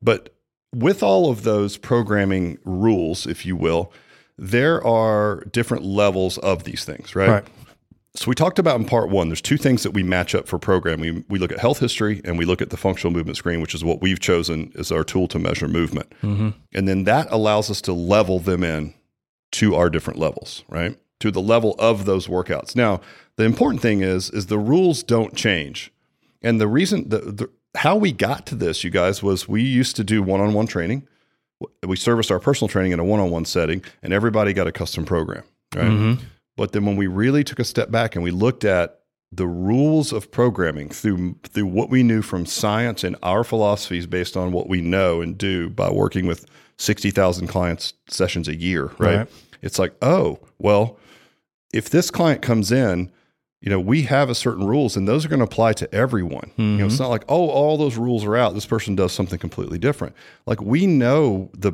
But 0.01 0.35
with 0.73 1.03
all 1.03 1.29
of 1.29 1.43
those 1.43 1.77
programming 1.77 2.57
rules, 2.65 3.25
if 3.27 3.45
you 3.45 3.55
will, 3.55 3.91
there 4.37 4.85
are 4.85 5.43
different 5.51 5.83
levels 5.83 6.37
of 6.39 6.63
these 6.63 6.83
things, 6.83 7.15
right? 7.15 7.29
Right. 7.29 7.45
So 8.15 8.29
we 8.29 8.35
talked 8.35 8.59
about 8.59 8.79
in 8.79 8.85
part 8.85 9.09
one, 9.09 9.29
there's 9.29 9.41
two 9.41 9.57
things 9.57 9.81
that 9.83 9.91
we 9.91 10.03
match 10.03 10.35
up 10.35 10.47
for 10.47 10.59
programming. 10.59 11.15
We, 11.15 11.23
we 11.29 11.39
look 11.39 11.51
at 11.51 11.59
health 11.59 11.79
history 11.79 12.21
and 12.23 12.37
we 12.37 12.45
look 12.45 12.61
at 12.61 12.69
the 12.69 12.77
functional 12.77 13.11
movement 13.11 13.37
screen, 13.37 13.59
which 13.59 13.73
is 13.73 13.83
what 13.83 14.01
we've 14.01 14.19
chosen 14.19 14.71
as 14.77 14.91
our 14.91 15.03
tool 15.03 15.27
to 15.29 15.39
measure 15.39 15.67
movement. 15.67 16.11
Mm-hmm. 16.21 16.49
And 16.73 16.87
then 16.87 17.05
that 17.05 17.27
allows 17.31 17.71
us 17.71 17.81
to 17.81 17.93
level 17.93 18.39
them 18.39 18.63
in 18.63 18.93
to 19.53 19.75
our 19.75 19.89
different 19.89 20.19
levels, 20.19 20.63
right? 20.69 20.95
To 21.21 21.31
the 21.31 21.41
level 21.41 21.75
of 21.79 22.05
those 22.05 22.27
workouts. 22.27 22.75
Now, 22.75 23.01
the 23.35 23.45
important 23.45 23.81
thing 23.81 24.01
is, 24.01 24.29
is 24.29 24.45
the 24.45 24.59
rules 24.59 25.01
don't 25.01 25.35
change. 25.35 25.91
And 26.43 26.61
the 26.61 26.67
reason 26.67 27.09
the, 27.09 27.19
the 27.19 27.49
how 27.75 27.95
we 27.95 28.11
got 28.11 28.45
to 28.47 28.55
this, 28.55 28.83
you 28.83 28.91
guys, 28.91 29.23
was 29.23 29.47
we 29.47 29.63
used 29.63 29.95
to 29.95 30.03
do 30.03 30.21
one-on-one 30.21 30.67
training. 30.67 31.07
We 31.81 31.95
serviced 31.95 32.29
our 32.29 32.39
personal 32.39 32.69
training 32.69 32.91
in 32.91 32.99
a 32.99 33.03
one-on-one 33.03 33.45
setting, 33.45 33.83
and 34.03 34.13
everybody 34.13 34.53
got 34.53 34.67
a 34.67 34.71
custom 34.71 35.05
program, 35.05 35.43
right? 35.73 35.85
Mm-hmm. 35.85 36.23
But 36.55 36.71
then 36.71 36.85
when 36.85 36.95
we 36.95 37.07
really 37.07 37.43
took 37.43 37.59
a 37.59 37.63
step 37.63 37.89
back 37.91 38.15
and 38.15 38.23
we 38.23 38.31
looked 38.31 38.63
at 38.63 38.99
the 39.31 39.47
rules 39.47 40.13
of 40.13 40.29
programming 40.29 40.89
through 40.89 41.35
through 41.43 41.65
what 41.65 41.89
we 41.89 42.03
knew 42.03 42.21
from 42.21 42.45
science 42.45 43.03
and 43.03 43.15
our 43.23 43.43
philosophies 43.43 44.05
based 44.05 44.37
on 44.37 44.51
what 44.51 44.69
we 44.69 44.79
know 44.79 45.21
and 45.21 45.37
do 45.37 45.69
by 45.69 45.89
working 45.89 46.27
with 46.27 46.45
60,000 46.77 47.47
clients 47.47 47.93
sessions 48.07 48.47
a 48.47 48.55
year, 48.55 48.85
right? 48.97 49.17
Right. 49.17 49.29
It's 49.61 49.79
like, 49.79 49.95
"Oh, 50.01 50.39
well, 50.59 50.99
if 51.73 51.89
this 51.89 52.11
client 52.11 52.41
comes 52.41 52.71
in, 52.71 53.11
you 53.63 53.69
know, 53.69 53.79
we 53.79 54.03
have 54.03 54.29
a 54.29 54.35
certain 54.35 54.67
rules 54.67 54.97
and 54.97 55.07
those 55.07 55.25
are 55.25 55.29
going 55.29 55.39
to 55.39 55.45
apply 55.45 55.71
to 55.73 55.95
everyone. 55.95 56.51
You 56.57 56.63
know, 56.63 56.85
it's 56.85 56.95
mm-hmm. 56.95 57.03
not 57.03 57.09
like, 57.09 57.23
oh, 57.29 57.47
all 57.47 57.77
those 57.77 57.95
rules 57.95 58.25
are 58.25 58.35
out. 58.35 58.53
This 58.53 58.65
person 58.65 58.93
does 58.93 59.13
something 59.13 59.39
completely 59.39 59.79
different. 59.79 60.15
Like 60.45 60.61
we 60.61 60.85
know 60.85 61.49
the 61.53 61.73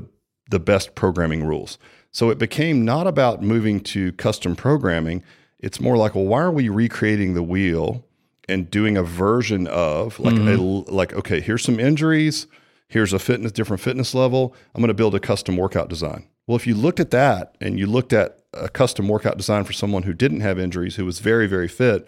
the 0.52 0.60
best 0.60 0.96
programming 0.96 1.44
rules. 1.44 1.78
So 2.12 2.30
it 2.30 2.38
became 2.38 2.86
not 2.86 3.08
about 3.08 3.42
moving 3.42 3.82
to 3.82 4.12
custom 4.14 4.56
programming. 4.56 5.24
It's 5.60 5.80
more 5.80 5.98
like, 5.98 6.16
well, 6.16 6.26
why 6.26 6.42
are 6.42 6.52
we 6.52 6.70
recreating 6.70 7.34
the 7.34 7.44
wheel 7.44 8.06
and 8.48 8.70
doing 8.72 8.98
a 8.98 9.04
version 9.04 9.68
of 9.68 10.20
like 10.20 10.34
a 10.34 10.38
mm-hmm. 10.38 10.94
like, 10.94 11.14
okay, 11.14 11.40
here's 11.40 11.64
some 11.64 11.80
injuries, 11.80 12.48
here's 12.88 13.14
a 13.14 13.20
fitness 13.20 13.52
different 13.52 13.82
fitness 13.82 14.16
level. 14.16 14.56
I'm 14.74 14.82
going 14.82 14.88
to 14.88 14.94
build 14.94 15.14
a 15.16 15.20
custom 15.20 15.56
workout 15.56 15.90
design. 15.90 16.28
Well, 16.48 16.56
if 16.56 16.66
you 16.66 16.74
looked 16.74 17.00
at 17.00 17.12
that 17.12 17.56
and 17.62 17.78
you 17.78 17.86
looked 17.86 18.12
at 18.12 18.40
a 18.54 18.70
custom 18.70 19.08
workout 19.08 19.38
design 19.38 19.64
for 19.64 19.74
someone 19.74 20.04
who 20.04 20.14
didn't 20.14 20.42
have 20.42 20.58
injuries, 20.58 20.96
who 20.96 21.06
was 21.06 21.20
very, 21.20 21.46
very 21.46 21.68
fit, 21.68 22.08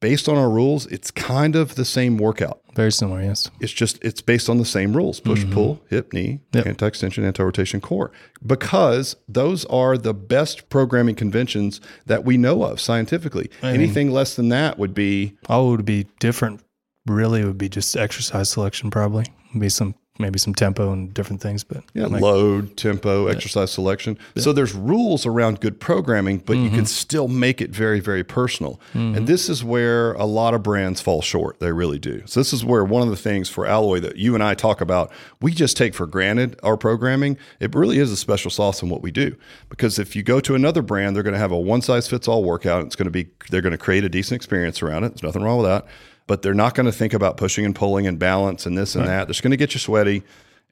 based 0.00 0.28
on 0.28 0.36
our 0.36 0.50
rules, 0.50 0.86
it's 0.86 1.10
kind 1.10 1.56
of 1.56 1.74
the 1.74 1.84
same 1.84 2.18
workout. 2.18 2.60
Very 2.74 2.92
similar, 2.92 3.20
yes. 3.20 3.50
It's 3.60 3.72
just 3.72 3.98
it's 4.04 4.20
based 4.20 4.48
on 4.48 4.58
the 4.58 4.64
same 4.64 4.96
rules: 4.96 5.20
push, 5.20 5.40
mm-hmm. 5.42 5.52
pull, 5.52 5.80
hip, 5.88 6.12
knee, 6.12 6.40
Yep. 6.52 6.66
anti-extension, 6.66 7.24
anti-rotation, 7.24 7.80
core. 7.80 8.12
Because 8.44 9.16
those 9.28 9.64
are 9.64 9.98
the 9.98 10.14
best 10.14 10.68
programming 10.68 11.16
conventions 11.16 11.80
that 12.06 12.24
we 12.24 12.36
know 12.36 12.62
of 12.62 12.80
scientifically. 12.80 13.50
Anything 13.62 14.10
less 14.12 14.36
than 14.36 14.48
that 14.50 14.78
would 14.78 14.94
be 14.94 15.36
All 15.48 15.70
would 15.70 15.84
be 15.84 16.06
different. 16.20 16.62
Really, 17.06 17.44
would 17.44 17.58
be 17.58 17.68
just 17.68 17.96
exercise 17.96 18.50
selection. 18.50 18.90
Probably 18.90 19.24
would 19.52 19.60
be 19.60 19.68
some 19.68 19.94
maybe 20.18 20.38
some 20.38 20.54
tempo 20.54 20.92
and 20.92 21.12
different 21.14 21.40
things. 21.40 21.64
But 21.64 21.84
yeah, 21.94 22.06
like, 22.06 22.22
load, 22.22 22.76
tempo, 22.76 23.26
exercise 23.26 23.70
selection. 23.70 24.18
So 24.36 24.52
there's 24.52 24.74
rules 24.74 25.26
around 25.26 25.60
good 25.60 25.80
programming, 25.80 26.38
but 26.38 26.56
you 26.56 26.68
Mm-hmm. 26.68 26.76
can 26.76 26.86
still 26.86 27.28
make 27.28 27.60
it 27.60 27.70
very, 27.70 28.00
very 28.00 28.22
personal. 28.24 28.80
And 28.94 29.26
this 29.26 29.48
is 29.48 29.62
where 29.64 30.12
a 30.14 30.24
lot 30.24 30.54
of 30.54 30.62
brands 30.62 31.00
fall 31.00 31.22
short. 31.22 31.60
They 31.60 31.72
really 31.72 31.98
do. 31.98 32.22
So 32.26 32.40
this 32.40 32.52
is 32.52 32.64
where 32.64 32.84
one 32.84 33.02
of 33.02 33.08
the 33.10 33.16
things 33.16 33.48
for 33.48 33.64
Alloy 33.66 34.00
that 34.00 34.16
you 34.16 34.34
and 34.34 34.42
I 34.42 34.54
talk 34.54 34.80
about, 34.80 35.10
we 35.40 35.52
just 35.52 35.76
take 35.76 35.94
for 35.94 36.06
granted 36.06 36.58
our 36.62 36.76
programming. 36.76 37.38
It 37.60 37.74
really 37.74 37.98
is 37.98 38.10
a 38.12 38.16
special 38.16 38.50
sauce 38.50 38.82
in 38.82 38.88
what 38.90 39.02
we 39.02 39.10
do. 39.10 39.36
Because 39.70 39.98
if 39.98 40.14
you 40.16 40.22
go 40.22 40.40
to 40.40 40.54
another 40.54 40.82
brand, 40.82 41.14
they're 41.16 41.22
going 41.22 41.32
to 41.34 41.38
have 41.38 41.52
a 41.52 41.58
one 41.58 41.80
size 41.80 42.08
fits 42.08 42.28
all 42.28 42.44
workout. 42.44 42.84
It's 42.84 42.96
going 42.96 43.04
to 43.06 43.10
be 43.10 43.28
they're 43.50 43.62
going 43.62 43.72
to 43.72 43.78
create 43.78 44.04
a 44.04 44.08
decent 44.08 44.36
experience 44.36 44.82
around 44.82 45.04
it. 45.04 45.10
There's 45.10 45.22
nothing 45.22 45.42
wrong 45.42 45.58
with 45.58 45.66
that. 45.66 45.86
But 46.28 46.42
they're 46.42 46.54
not 46.54 46.76
going 46.76 46.86
to 46.86 46.92
think 46.92 47.12
about 47.12 47.36
pushing 47.36 47.64
and 47.64 47.74
pulling 47.74 48.06
and 48.06 48.20
balance 48.20 48.66
and 48.66 48.78
this 48.78 48.94
and 48.94 49.08
that. 49.08 49.24
They're 49.24 49.32
just 49.32 49.42
going 49.42 49.50
to 49.50 49.56
get 49.56 49.74
you 49.74 49.80
sweaty 49.80 50.22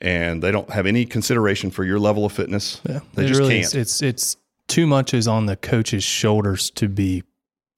and 0.00 0.42
they 0.42 0.50
don't 0.50 0.70
have 0.70 0.86
any 0.86 1.04
consideration 1.04 1.70
for 1.70 1.84
your 1.84 1.98
level 1.98 2.25
of 2.25 2.32
fitness. 2.32 2.80
yeah, 2.88 3.00
They 3.14 3.25
it 3.25 3.28
just 3.28 3.40
really 3.40 3.60
can't. 3.62 3.75
It's 3.75 4.02
it's 4.02 4.36
too 4.68 4.86
much 4.86 5.14
is 5.14 5.26
on 5.26 5.46
the 5.46 5.56
coach's 5.56 6.04
shoulders 6.04 6.70
to 6.72 6.88
be 6.88 7.22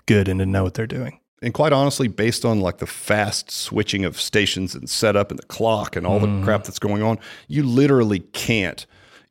good 0.06 0.28
and 0.28 0.40
to 0.40 0.46
know 0.46 0.64
what 0.64 0.74
they're 0.74 0.86
doing. 0.86 1.20
and 1.40 1.54
quite 1.54 1.72
honestly, 1.72 2.08
based 2.08 2.44
on 2.44 2.60
like 2.60 2.78
the 2.78 2.86
fast 2.86 3.50
switching 3.50 4.04
of 4.04 4.20
stations 4.20 4.74
and 4.74 4.90
setup 4.90 5.30
and 5.30 5.38
the 5.38 5.46
clock 5.46 5.94
and 5.94 6.06
all 6.06 6.18
the 6.18 6.26
mm-hmm. 6.26 6.44
crap 6.44 6.64
that's 6.64 6.80
going 6.80 7.02
on, 7.02 7.18
you 7.46 7.62
literally 7.62 8.20
can't. 8.20 8.86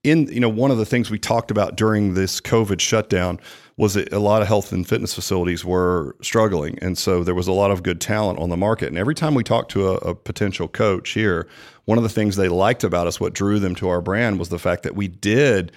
In 0.08 0.28
you 0.28 0.40
know, 0.40 0.48
one 0.48 0.72
of 0.72 0.78
the 0.78 0.86
things 0.86 1.12
we 1.12 1.20
talked 1.20 1.52
about 1.52 1.76
during 1.76 2.14
this 2.14 2.40
COVID 2.40 2.80
shutdown 2.80 3.40
was 3.76 3.94
that 3.96 4.12
a 4.14 4.20
lot 4.20 4.42
of 4.42 4.48
health 4.48 4.72
and 4.72 4.88
fitness 4.88 5.14
facilities 5.14 5.66
were 5.66 6.16
struggling, 6.22 6.80
and 6.82 6.98
so 6.98 7.26
there 7.26 7.36
was 7.36 7.48
a 7.48 7.52
lot 7.52 7.72
of 7.72 7.84
good 7.84 8.00
talent 8.00 8.40
on 8.40 8.50
the 8.50 8.56
market. 8.56 8.88
And 8.88 8.98
every 8.98 9.14
time 9.14 9.36
we 9.36 9.44
talked 9.44 9.70
to 9.72 9.90
a, 9.90 9.96
a 9.98 10.16
potential 10.16 10.70
coach 10.70 11.10
here, 11.10 11.46
one 11.86 11.98
of 11.98 12.06
the 12.06 12.10
things 12.10 12.38
they 12.38 12.48
liked 12.48 12.86
about 12.86 13.06
us, 13.06 13.20
what 13.20 13.34
drew 13.34 13.60
them 13.60 13.76
to 13.76 13.90
our 13.90 14.00
brand, 14.00 14.40
was 14.40 14.48
the 14.48 14.58
fact 14.58 14.84
that 14.84 14.96
we 14.96 15.10
did 15.10 15.74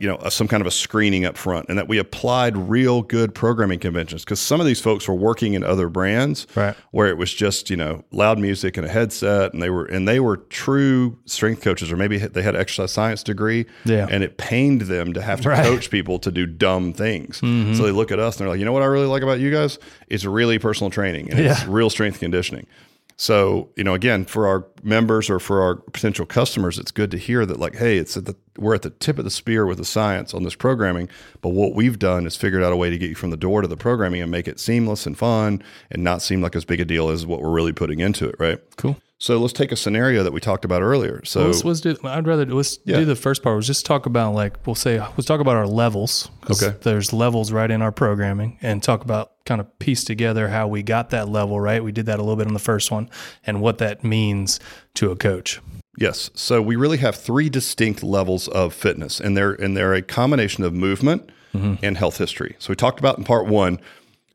you 0.00 0.08
know, 0.08 0.18
some 0.28 0.48
kind 0.48 0.60
of 0.60 0.66
a 0.66 0.72
screening 0.72 1.24
up 1.24 1.36
front 1.36 1.66
and 1.68 1.78
that 1.78 1.86
we 1.86 1.98
applied 1.98 2.56
real 2.56 3.00
good 3.00 3.32
programming 3.32 3.78
conventions 3.78 4.24
because 4.24 4.40
some 4.40 4.58
of 4.60 4.66
these 4.66 4.80
folks 4.80 5.06
were 5.06 5.14
working 5.14 5.54
in 5.54 5.62
other 5.62 5.88
brands 5.88 6.48
Right. 6.56 6.74
where 6.90 7.06
it 7.06 7.16
was 7.16 7.32
just, 7.32 7.70
you 7.70 7.76
know, 7.76 8.04
loud 8.10 8.40
music 8.40 8.76
and 8.76 8.84
a 8.84 8.88
headset 8.90 9.52
and 9.54 9.62
they 9.62 9.70
were 9.70 9.84
and 9.84 10.08
they 10.08 10.18
were 10.18 10.38
true 10.38 11.16
strength 11.26 11.62
coaches 11.62 11.92
or 11.92 11.96
maybe 11.96 12.18
they 12.18 12.42
had 12.42 12.56
an 12.56 12.60
exercise 12.60 12.90
science 12.90 13.22
degree 13.22 13.66
Yeah. 13.84 14.08
and 14.10 14.24
it 14.24 14.36
pained 14.36 14.82
them 14.82 15.12
to 15.12 15.22
have 15.22 15.40
to 15.42 15.50
Right. 15.50 15.64
coach 15.64 15.90
people 15.90 16.18
to 16.18 16.32
do 16.32 16.44
dumb 16.44 16.92
things. 16.92 17.40
Mm-hmm. 17.40 17.74
So 17.74 17.84
they 17.84 17.92
look 17.92 18.10
at 18.10 18.18
us 18.18 18.34
and 18.36 18.40
they're 18.44 18.48
like, 18.50 18.58
"You 18.58 18.64
know 18.64 18.72
what 18.72 18.82
I 18.82 18.86
really 18.86 19.06
like 19.06 19.22
about 19.22 19.38
you 19.38 19.52
guys? 19.52 19.78
It's 20.08 20.24
really 20.24 20.58
personal 20.58 20.90
training 20.90 21.30
and 21.30 21.38
it's 21.38 21.64
real 21.66 21.88
strength 21.88 22.18
conditioning." 22.18 22.66
So, 23.16 23.70
you 23.76 23.84
know, 23.84 23.94
again, 23.94 24.24
for 24.24 24.46
our 24.46 24.66
members 24.82 25.30
or 25.30 25.38
for 25.38 25.62
our 25.62 25.76
potential 25.76 26.26
customers, 26.26 26.78
it's 26.78 26.90
good 26.90 27.10
to 27.12 27.18
hear 27.18 27.46
that, 27.46 27.60
like, 27.60 27.76
hey, 27.76 27.98
it's 27.98 28.16
at 28.16 28.24
the 28.24 28.34
we're 28.58 28.74
at 28.74 28.82
the 28.82 28.90
tip 28.90 29.18
of 29.18 29.24
the 29.24 29.30
spear 29.30 29.66
with 29.66 29.78
the 29.78 29.84
science 29.84 30.32
on 30.32 30.44
this 30.44 30.54
programming. 30.54 31.08
But 31.40 31.50
what 31.50 31.74
we've 31.74 31.98
done 31.98 32.26
is 32.26 32.36
figured 32.36 32.62
out 32.62 32.72
a 32.72 32.76
way 32.76 32.90
to 32.90 32.98
get 32.98 33.08
you 33.08 33.16
from 33.16 33.30
the 33.30 33.36
door 33.36 33.62
to 33.62 33.68
the 33.68 33.76
programming 33.76 34.22
and 34.22 34.30
make 34.30 34.46
it 34.46 34.60
seamless 34.60 35.06
and 35.06 35.18
fun 35.18 35.62
and 35.90 36.04
not 36.04 36.22
seem 36.22 36.40
like 36.40 36.54
as 36.54 36.64
big 36.64 36.80
a 36.80 36.84
deal 36.84 37.08
as 37.08 37.26
what 37.26 37.40
we're 37.40 37.50
really 37.50 37.72
putting 37.72 38.00
into 38.00 38.28
it, 38.28 38.36
right? 38.38 38.60
Cool. 38.76 38.96
So 39.24 39.38
let's 39.38 39.54
take 39.54 39.72
a 39.72 39.76
scenario 39.76 40.22
that 40.22 40.34
we 40.34 40.40
talked 40.42 40.66
about 40.66 40.82
earlier. 40.82 41.24
So 41.24 41.40
Well, 41.40 41.48
let's, 41.48 41.64
let's 41.64 41.80
do. 41.80 41.96
I'd 42.04 42.26
rather 42.26 42.44
let's 42.44 42.78
Yeah. 42.84 42.98
do 42.98 43.04
the 43.06 43.16
first 43.16 43.42
part. 43.42 43.56
Let's 43.56 43.66
just 43.66 43.86
talk 43.86 44.04
about 44.04 44.34
like 44.34 44.58
we'll 44.66 44.74
say 44.74 45.00
let's 45.00 45.24
talk 45.24 45.40
about 45.40 45.56
our 45.56 45.66
levels. 45.66 46.28
Okay. 46.50 46.74
There's 46.82 47.10
levels 47.10 47.50
right 47.50 47.70
in 47.70 47.80
our 47.80 47.90
programming, 47.90 48.58
and 48.60 48.82
talk 48.82 49.02
about 49.02 49.30
kind 49.46 49.62
of 49.62 49.78
piece 49.78 50.04
together 50.04 50.48
how 50.48 50.68
we 50.68 50.82
got 50.82 51.08
that 51.08 51.30
level. 51.30 51.58
Right. 51.58 51.82
We 51.82 51.90
did 51.90 52.04
that 52.04 52.18
a 52.18 52.22
little 52.22 52.36
bit 52.36 52.46
on 52.46 52.52
the 52.52 52.58
first 52.58 52.90
one, 52.90 53.08
and 53.46 53.62
what 53.62 53.78
that 53.78 54.04
means 54.04 54.60
to 54.96 55.10
a 55.10 55.16
coach. 55.16 55.58
Yes. 55.96 56.28
So 56.34 56.60
we 56.60 56.76
really 56.76 56.98
have 56.98 57.16
three 57.16 57.48
distinct 57.48 58.02
levels 58.02 58.46
of 58.48 58.74
fitness, 58.74 59.20
and 59.20 59.34
they're 59.34 59.52
and 59.52 59.74
they're 59.74 59.94
a 59.94 60.02
combination 60.02 60.64
of 60.64 60.74
movement 60.74 61.30
mm-hmm. 61.54 61.82
and 61.82 61.96
health 61.96 62.18
history. 62.18 62.56
So 62.58 62.72
we 62.72 62.76
talked 62.76 62.98
about 62.98 63.16
in 63.16 63.24
part 63.24 63.46
one 63.46 63.80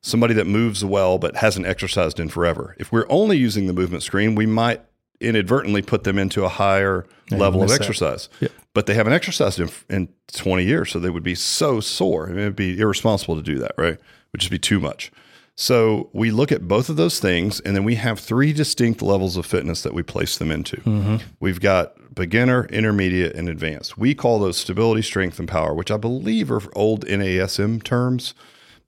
somebody 0.01 0.33
that 0.33 0.45
moves 0.47 0.83
well 0.83 1.17
but 1.17 1.37
hasn't 1.37 1.65
exercised 1.65 2.19
in 2.19 2.29
forever. 2.29 2.75
If 2.79 2.91
we're 2.91 3.05
only 3.09 3.37
using 3.37 3.67
the 3.67 3.73
movement 3.73 4.03
screen, 4.03 4.35
we 4.35 4.45
might 4.45 4.81
inadvertently 5.19 5.81
put 5.81 6.03
them 6.05 6.17
into 6.17 6.45
a 6.45 6.49
higher 6.49 7.05
level 7.31 7.61
of 7.61 7.69
exercise. 7.81 8.29
But 8.73 8.85
they 8.85 8.93
haven't 8.93 9.13
exercised 9.13 9.59
in, 9.59 9.69
in 9.89 10.09
20 10.31 10.63
years, 10.63 10.91
so 10.91 10.99
they 10.99 11.09
would 11.09 11.23
be 11.23 11.35
so 11.35 11.79
sore. 11.81 12.27
I 12.27 12.29
mean, 12.29 12.39
it'd 12.39 12.55
be 12.55 12.79
irresponsible 12.79 13.35
to 13.35 13.41
do 13.41 13.59
that, 13.59 13.73
right? 13.77 13.93
It 13.95 14.01
would 14.31 14.39
just 14.41 14.51
be 14.51 14.59
too 14.59 14.79
much. 14.79 15.11
So 15.55 16.09
we 16.13 16.31
look 16.31 16.53
at 16.53 16.69
both 16.69 16.87
of 16.87 16.95
those 16.95 17.19
things, 17.19 17.59
and 17.59 17.75
then 17.75 17.83
we 17.83 17.95
have 17.95 18.17
three 18.17 18.53
distinct 18.53 19.01
levels 19.01 19.35
of 19.35 19.45
fitness 19.45 19.81
that 19.83 19.93
we 19.93 20.03
place 20.03 20.37
them 20.37 20.51
into. 20.51 20.79
We've 21.41 21.59
got 21.59 22.15
beginner, 22.15 22.63
intermediate, 22.67 23.35
and 23.35 23.49
advanced. 23.49 23.97
We 23.97 24.15
call 24.15 24.39
those 24.39 24.55
stability, 24.55 25.01
strength, 25.01 25.37
and 25.37 25.49
power, 25.49 25.73
which 25.73 25.91
I 25.91 25.97
believe 25.97 26.49
are 26.49 26.61
old 26.77 27.05
NASM 27.05 27.83
terms, 27.83 28.33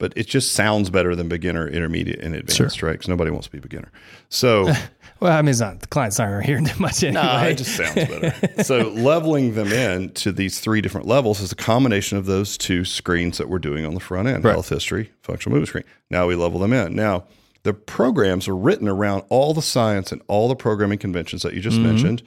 but 0.01 0.13
it 0.15 0.25
just 0.25 0.53
sounds 0.53 0.89
better 0.89 1.15
than 1.15 1.29
beginner, 1.29 1.67
intermediate, 1.67 2.21
and 2.21 2.33
advanced, 2.33 2.81
right? 2.81 2.93
Because 2.93 3.07
nobody 3.07 3.29
wants 3.29 3.45
to 3.45 3.51
be 3.51 3.59
a 3.59 3.61
beginner. 3.61 3.91
So 4.29 4.73
Well, 5.19 5.31
I 5.31 5.43
mean, 5.43 5.49
it's 5.49 5.59
not 5.59 5.79
the 5.79 5.87
client's 5.87 6.19
aren't 6.19 6.31
going 6.31 6.41
to 6.41 6.47
hear 6.47 6.61
that 6.63 6.79
much 6.79 7.03
anyway. 7.03 7.21
no, 7.21 7.43
it 7.43 7.59
just 7.59 7.77
sounds 7.77 7.93
better. 7.93 8.63
so 8.63 8.89
leveling 8.89 9.53
them 9.53 9.71
in 9.71 10.09
to 10.13 10.31
these 10.31 10.59
three 10.59 10.81
different 10.81 11.05
levels 11.05 11.39
is 11.39 11.51
a 11.51 11.55
combination 11.55 12.17
of 12.17 12.25
those 12.25 12.57
two 12.57 12.83
screens 12.83 13.37
that 13.37 13.47
we're 13.47 13.59
doing 13.59 13.85
on 13.85 13.93
the 13.93 13.99
front 13.99 14.27
end, 14.27 14.43
Right. 14.43 14.53
health 14.53 14.69
history, 14.69 15.11
functional 15.21 15.53
movement 15.53 15.67
screen. 15.67 15.83
Now 16.09 16.25
we 16.25 16.33
level 16.33 16.59
them 16.59 16.73
in. 16.73 16.95
Now 16.95 17.25
the 17.61 17.75
programs 17.75 18.47
are 18.47 18.57
written 18.57 18.87
around 18.87 19.23
all 19.29 19.53
the 19.53 19.61
science 19.61 20.11
and 20.11 20.23
all 20.27 20.47
the 20.47 20.55
programming 20.55 20.97
conventions 20.97 21.43
that 21.43 21.53
you 21.53 21.61
just 21.61 21.77
mm-hmm. 21.77 21.85
mentioned. 21.85 22.23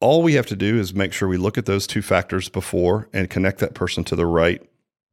All 0.00 0.22
we 0.22 0.34
have 0.34 0.46
to 0.48 0.56
do 0.56 0.78
is 0.78 0.92
make 0.92 1.14
sure 1.14 1.26
we 1.26 1.38
look 1.38 1.56
at 1.56 1.64
those 1.64 1.86
two 1.86 2.02
factors 2.02 2.50
before 2.50 3.08
and 3.14 3.30
connect 3.30 3.60
that 3.60 3.72
person 3.72 4.04
to 4.04 4.14
the 4.14 4.26
right 4.26 4.60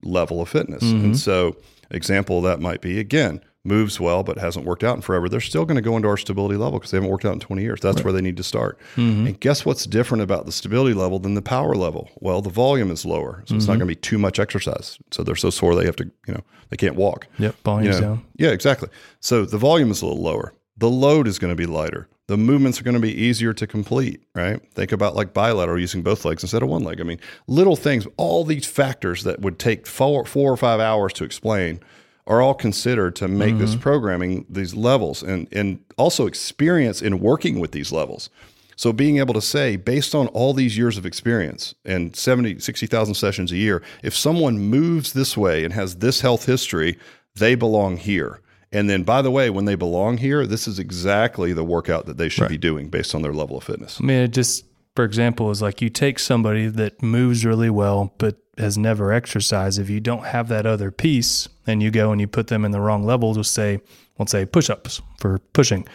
level 0.04 0.42
of 0.42 0.50
fitness. 0.50 0.82
And 0.84 1.02
mm-hmm. 1.02 1.14
so, 1.14 1.56
example 1.92 2.40
of 2.40 2.44
that 2.44 2.60
might 2.60 2.82
be 2.82 3.00
again, 3.00 3.42
moves 3.64 4.00
well 4.00 4.24
but 4.24 4.38
hasn't 4.38 4.66
worked 4.66 4.84
out 4.84 4.96
in 4.96 5.02
forever. 5.02 5.30
They're 5.30 5.40
still 5.40 5.66
going 5.66 5.76
to 5.76 5.82
go 5.82 5.96
into 5.96 6.08
our 6.08 6.18
stability 6.18 6.56
level 6.56 6.80
because 6.80 6.92
they 6.92 6.98
haven't 6.98 7.12
worked 7.12 7.26
out 7.26 7.34
in 7.34 7.40
20 7.40 7.62
years. 7.62 7.80
That's 7.80 8.04
where 8.04 8.14
they 8.14 8.22
need 8.22 8.38
to 8.38 8.44
start. 8.44 8.80
Mm-hmm. 8.96 9.28
And 9.28 9.40
guess 9.40 9.66
what's 9.66 9.86
different 9.86 10.24
about 10.24 10.46
the 10.46 10.52
stability 10.52 10.94
level 10.94 11.20
than 11.20 11.36
the 11.36 11.42
power 11.42 11.76
level? 11.76 12.10
Well, 12.20 12.42
the 12.42 12.50
volume 12.50 12.92
is 12.92 13.06
lower. 13.06 13.44
So 13.46 13.56
it's 13.56 13.68
not 13.68 13.74
mm-hmm. 13.74 13.80
going 13.80 13.80
to 13.80 13.86
be 13.86 13.96
too 13.96 14.18
much 14.18 14.40
exercise. 14.40 14.98
So 15.12 15.24
they're 15.24 15.36
so 15.36 15.50
sore 15.50 15.76
they 15.76 15.86
have 15.86 15.96
to, 15.98 16.06
you 16.28 16.34
know, 16.34 16.42
they 16.70 16.78
can't 16.78 16.96
walk. 16.96 17.28
Yep, 17.38 17.56
You 17.96 18.02
know, 18.02 18.02
down. 18.02 18.26
Yeah, 18.38 18.50
exactly. 18.50 18.90
So 19.20 19.46
the 19.46 19.58
volume 19.58 19.92
is 19.92 20.02
a 20.02 20.08
little 20.08 20.24
lower. 20.24 20.54
The 20.78 20.90
load 20.90 21.28
is 21.28 21.38
going 21.38 21.52
to 21.52 21.56
be 21.56 21.68
lighter. 21.68 22.08
The 22.32 22.38
movements 22.38 22.80
are 22.80 22.86
going 22.86 22.94
to 22.94 23.02
be 23.02 23.14
easier 23.14 23.52
to 23.52 23.68
complete, 23.68 24.24
right? 24.34 24.62
Think 24.72 24.94
about 24.94 25.18
like 25.18 25.34
bilateral 25.34 25.78
using 25.78 26.02
both 26.02 26.24
legs 26.24 26.42
instead 26.42 26.64
of 26.64 26.70
one 26.70 26.82
leg. 26.82 27.02
I 27.02 27.04
mean, 27.04 27.20
little 27.48 27.76
things, 27.76 28.08
all 28.16 28.46
these 28.46 28.66
factors 28.66 29.26
that 29.26 29.42
would 29.42 29.60
take 29.60 29.86
four, 29.86 30.24
four 30.26 30.50
or 30.50 30.56
five 30.56 30.80
hours 30.80 31.12
to 31.16 31.26
explain 31.26 31.82
are 32.26 32.42
all 32.42 32.54
considered 32.54 33.18
to 33.18 33.28
make 33.28 33.58
this 33.58 33.72
mm-hmm. 33.72 33.82
programming 33.82 34.46
these 34.50 34.74
levels 34.74 35.22
and, 35.22 35.50
and 35.52 35.84
also 35.98 36.26
experience 36.26 37.02
in 37.02 37.20
working 37.20 37.60
with 37.60 37.74
these 37.74 37.92
levels. 37.92 38.30
So 38.78 38.94
being 38.94 39.18
able 39.18 39.34
to 39.34 39.42
say, 39.42 39.76
based 39.76 40.16
on 40.16 40.28
all 40.28 40.54
these 40.54 40.78
years 40.78 40.98
of 40.98 41.06
experience 41.06 41.76
and 41.84 42.16
70, 42.16 42.60
60,000 42.60 43.14
sessions 43.14 43.52
a 43.52 43.58
year, 43.58 43.84
if 44.04 44.16
someone 44.16 44.58
moves 44.58 45.12
this 45.12 45.36
way 45.36 45.66
and 45.66 45.74
has 45.74 45.98
this 45.98 46.22
health 46.22 46.46
history, 46.46 46.98
they 47.36 47.56
belong 47.56 47.98
here. 47.98 48.40
And 48.72 48.90
then, 48.90 49.04
by 49.04 49.22
the 49.22 49.32
way, 49.32 49.50
when 49.50 49.66
they 49.66 49.76
belong 49.76 50.18
here, 50.18 50.48
this 50.48 50.68
is 50.68 50.80
exactly 50.80 51.52
the 51.52 51.64
workout 51.64 52.06
that 52.06 52.18
they 52.18 52.30
should 52.30 52.48
be 52.48 52.58
doing 52.58 52.90
based 52.90 53.14
on 53.14 53.22
their 53.22 53.34
level 53.34 53.58
of 53.58 53.64
fitness. 53.64 54.00
I 54.00 54.06
mean, 54.06 54.18
it 54.20 54.30
just 54.30 54.66
for 54.96 55.04
example 55.04 55.52
is 55.52 55.62
like 55.62 55.82
you 55.82 55.90
take 55.90 56.20
somebody 56.20 56.68
that 56.68 57.02
moves 57.02 57.46
really 57.46 57.70
well 57.70 58.14
but 58.18 58.38
has 58.58 58.78
never 58.78 59.12
exercised. 59.12 59.80
If 59.80 59.90
you 59.90 60.00
don't 60.00 60.26
have 60.26 60.48
that 60.50 60.66
other 60.66 60.92
piece, 60.92 61.50
and 61.68 61.82
you 61.82 61.92
go 61.92 62.12
and 62.12 62.20
you 62.20 62.28
put 62.28 62.48
them 62.48 62.66
in 62.66 62.72
the 62.72 62.82
wrong 62.82 63.06
level, 63.06 63.34
just 63.34 63.54
say, 63.54 63.82
let's 64.18 64.32
say 64.32 64.46
push-ups 64.46 65.02
for 65.20 65.40
pushing, 65.54 65.88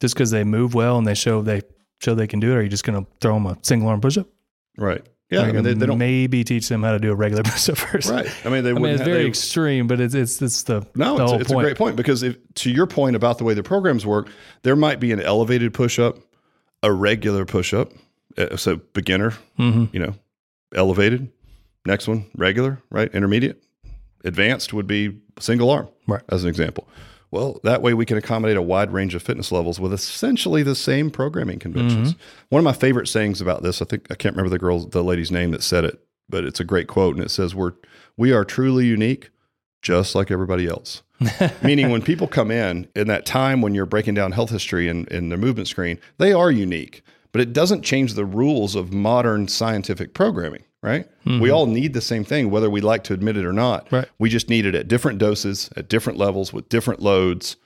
just 0.00 0.14
because 0.14 0.30
they 0.30 0.44
move 0.44 0.74
well 0.74 0.98
and 0.98 1.06
they 1.06 1.14
show 1.14 1.42
they 1.42 1.62
show 2.00 2.14
they 2.14 2.26
can 2.26 2.40
do 2.40 2.52
it. 2.52 2.56
Are 2.56 2.62
you 2.62 2.68
just 2.68 2.84
going 2.84 3.04
to 3.04 3.10
throw 3.20 3.34
them 3.34 3.46
a 3.46 3.58
single 3.62 3.88
arm 3.88 4.00
push-up? 4.00 4.26
Right. 4.76 5.04
Yeah. 5.30 5.42
I 5.42 5.52
mean, 5.52 5.62
they, 5.62 5.74
they 5.74 5.84
don't. 5.86 5.98
maybe 5.98 6.42
teach 6.44 6.68
them 6.68 6.82
how 6.82 6.92
to 6.92 6.98
do 6.98 7.10
a 7.12 7.14
regular 7.14 7.42
push-up 7.44 7.76
first. 7.76 8.08
Right. 8.10 8.26
I 8.44 8.48
mean, 8.48 8.64
they 8.64 8.70
I 8.70 8.72
mean, 8.72 8.82
wouldn't 8.82 9.00
it's 9.00 9.00
have- 9.00 9.06
very 9.12 9.22
they- 9.24 9.28
extreme, 9.28 9.86
but 9.86 10.00
it's 10.00 10.14
it's 10.14 10.40
it's 10.40 10.62
the 10.62 10.86
No, 10.94 11.16
the 11.18 11.22
it's, 11.24 11.30
whole 11.32 11.40
it's 11.42 11.50
a 11.50 11.54
great 11.54 11.76
point 11.76 11.96
because 11.96 12.22
if, 12.22 12.36
to 12.54 12.70
your 12.70 12.86
point 12.86 13.14
about 13.16 13.36
the 13.38 13.44
way 13.44 13.52
the 13.54 13.62
programs 13.62 14.06
work, 14.06 14.28
there 14.62 14.76
might 14.76 15.00
be 15.00 15.12
an 15.12 15.20
elevated 15.20 15.74
push 15.74 15.98
up, 15.98 16.16
a 16.82 16.90
regular 16.92 17.44
push 17.44 17.74
up. 17.74 17.92
Uh, 18.38 18.56
so 18.56 18.76
beginner, 18.94 19.32
Mm-hmm. 19.58 19.86
you 19.92 20.00
know, 20.00 20.14
elevated. 20.74 21.30
Next 21.86 22.06
one, 22.08 22.26
regular, 22.36 22.80
right? 22.90 23.12
Intermediate. 23.14 23.62
Advanced 24.24 24.72
would 24.72 24.86
be 24.86 25.18
single 25.38 25.70
arm, 25.70 25.88
Right. 26.06 26.22
as 26.28 26.42
an 26.42 26.48
example. 26.50 26.88
Well, 27.30 27.60
that 27.62 27.82
way 27.82 27.92
we 27.92 28.06
can 28.06 28.16
accommodate 28.16 28.56
a 28.56 28.62
wide 28.62 28.92
range 28.92 29.14
of 29.14 29.22
fitness 29.22 29.52
levels 29.52 29.78
with 29.78 29.92
essentially 29.92 30.62
the 30.62 30.74
same 30.74 31.10
programming 31.10 31.58
conventions. 31.58 32.14
Mm-hmm. 32.14 32.22
One 32.48 32.60
of 32.60 32.64
my 32.64 32.72
favorite 32.72 33.06
sayings 33.06 33.40
about 33.40 33.62
this, 33.62 33.82
I 33.82 33.84
think 33.84 34.06
I 34.10 34.14
can't 34.14 34.34
remember 34.34 34.50
the 34.50 34.58
girl, 34.58 34.80
the 34.80 35.04
lady's 35.04 35.30
name 35.30 35.50
that 35.50 35.62
said 35.62 35.84
it, 35.84 36.00
but 36.28 36.44
it's 36.44 36.60
a 36.60 36.64
great 36.64 36.88
quote, 36.88 37.16
and 37.16 37.24
it 37.24 37.30
says, 37.30 37.54
"We're 37.54 37.74
we 38.16 38.32
are 38.32 38.44
truly 38.44 38.86
unique, 38.86 39.30
just 39.82 40.14
like 40.14 40.30
everybody 40.30 40.66
else." 40.66 41.02
Meaning, 41.62 41.90
when 41.90 42.00
people 42.00 42.28
come 42.28 42.50
in 42.50 42.88
in 42.94 43.08
that 43.08 43.26
time 43.26 43.60
when 43.60 43.74
you're 43.74 43.86
breaking 43.86 44.14
down 44.14 44.32
health 44.32 44.50
history 44.50 44.88
and 44.88 45.06
in 45.08 45.28
their 45.28 45.38
movement 45.38 45.68
screen, 45.68 45.98
they 46.16 46.32
are 46.32 46.50
unique, 46.50 47.02
but 47.32 47.42
it 47.42 47.52
doesn't 47.52 47.82
change 47.82 48.14
the 48.14 48.24
rules 48.24 48.74
of 48.74 48.92
modern 48.92 49.48
scientific 49.48 50.14
programming. 50.14 50.62
Right? 50.82 51.08
Mm-hmm. 51.24 51.40
We 51.40 51.50
all 51.50 51.66
need 51.66 51.92
the 51.92 52.00
same 52.00 52.24
thing, 52.24 52.50
whether 52.50 52.70
we 52.70 52.80
like 52.80 53.02
to 53.04 53.12
admit 53.12 53.36
it 53.36 53.44
or 53.44 53.52
not. 53.52 53.90
Right. 53.90 54.08
We 54.18 54.28
just 54.28 54.48
need 54.48 54.64
it 54.64 54.76
at 54.76 54.86
different 54.86 55.18
doses, 55.18 55.70
at 55.76 55.88
different 55.88 56.18
levels, 56.18 56.52
with 56.52 56.68
different 56.68 57.00
loads 57.00 57.56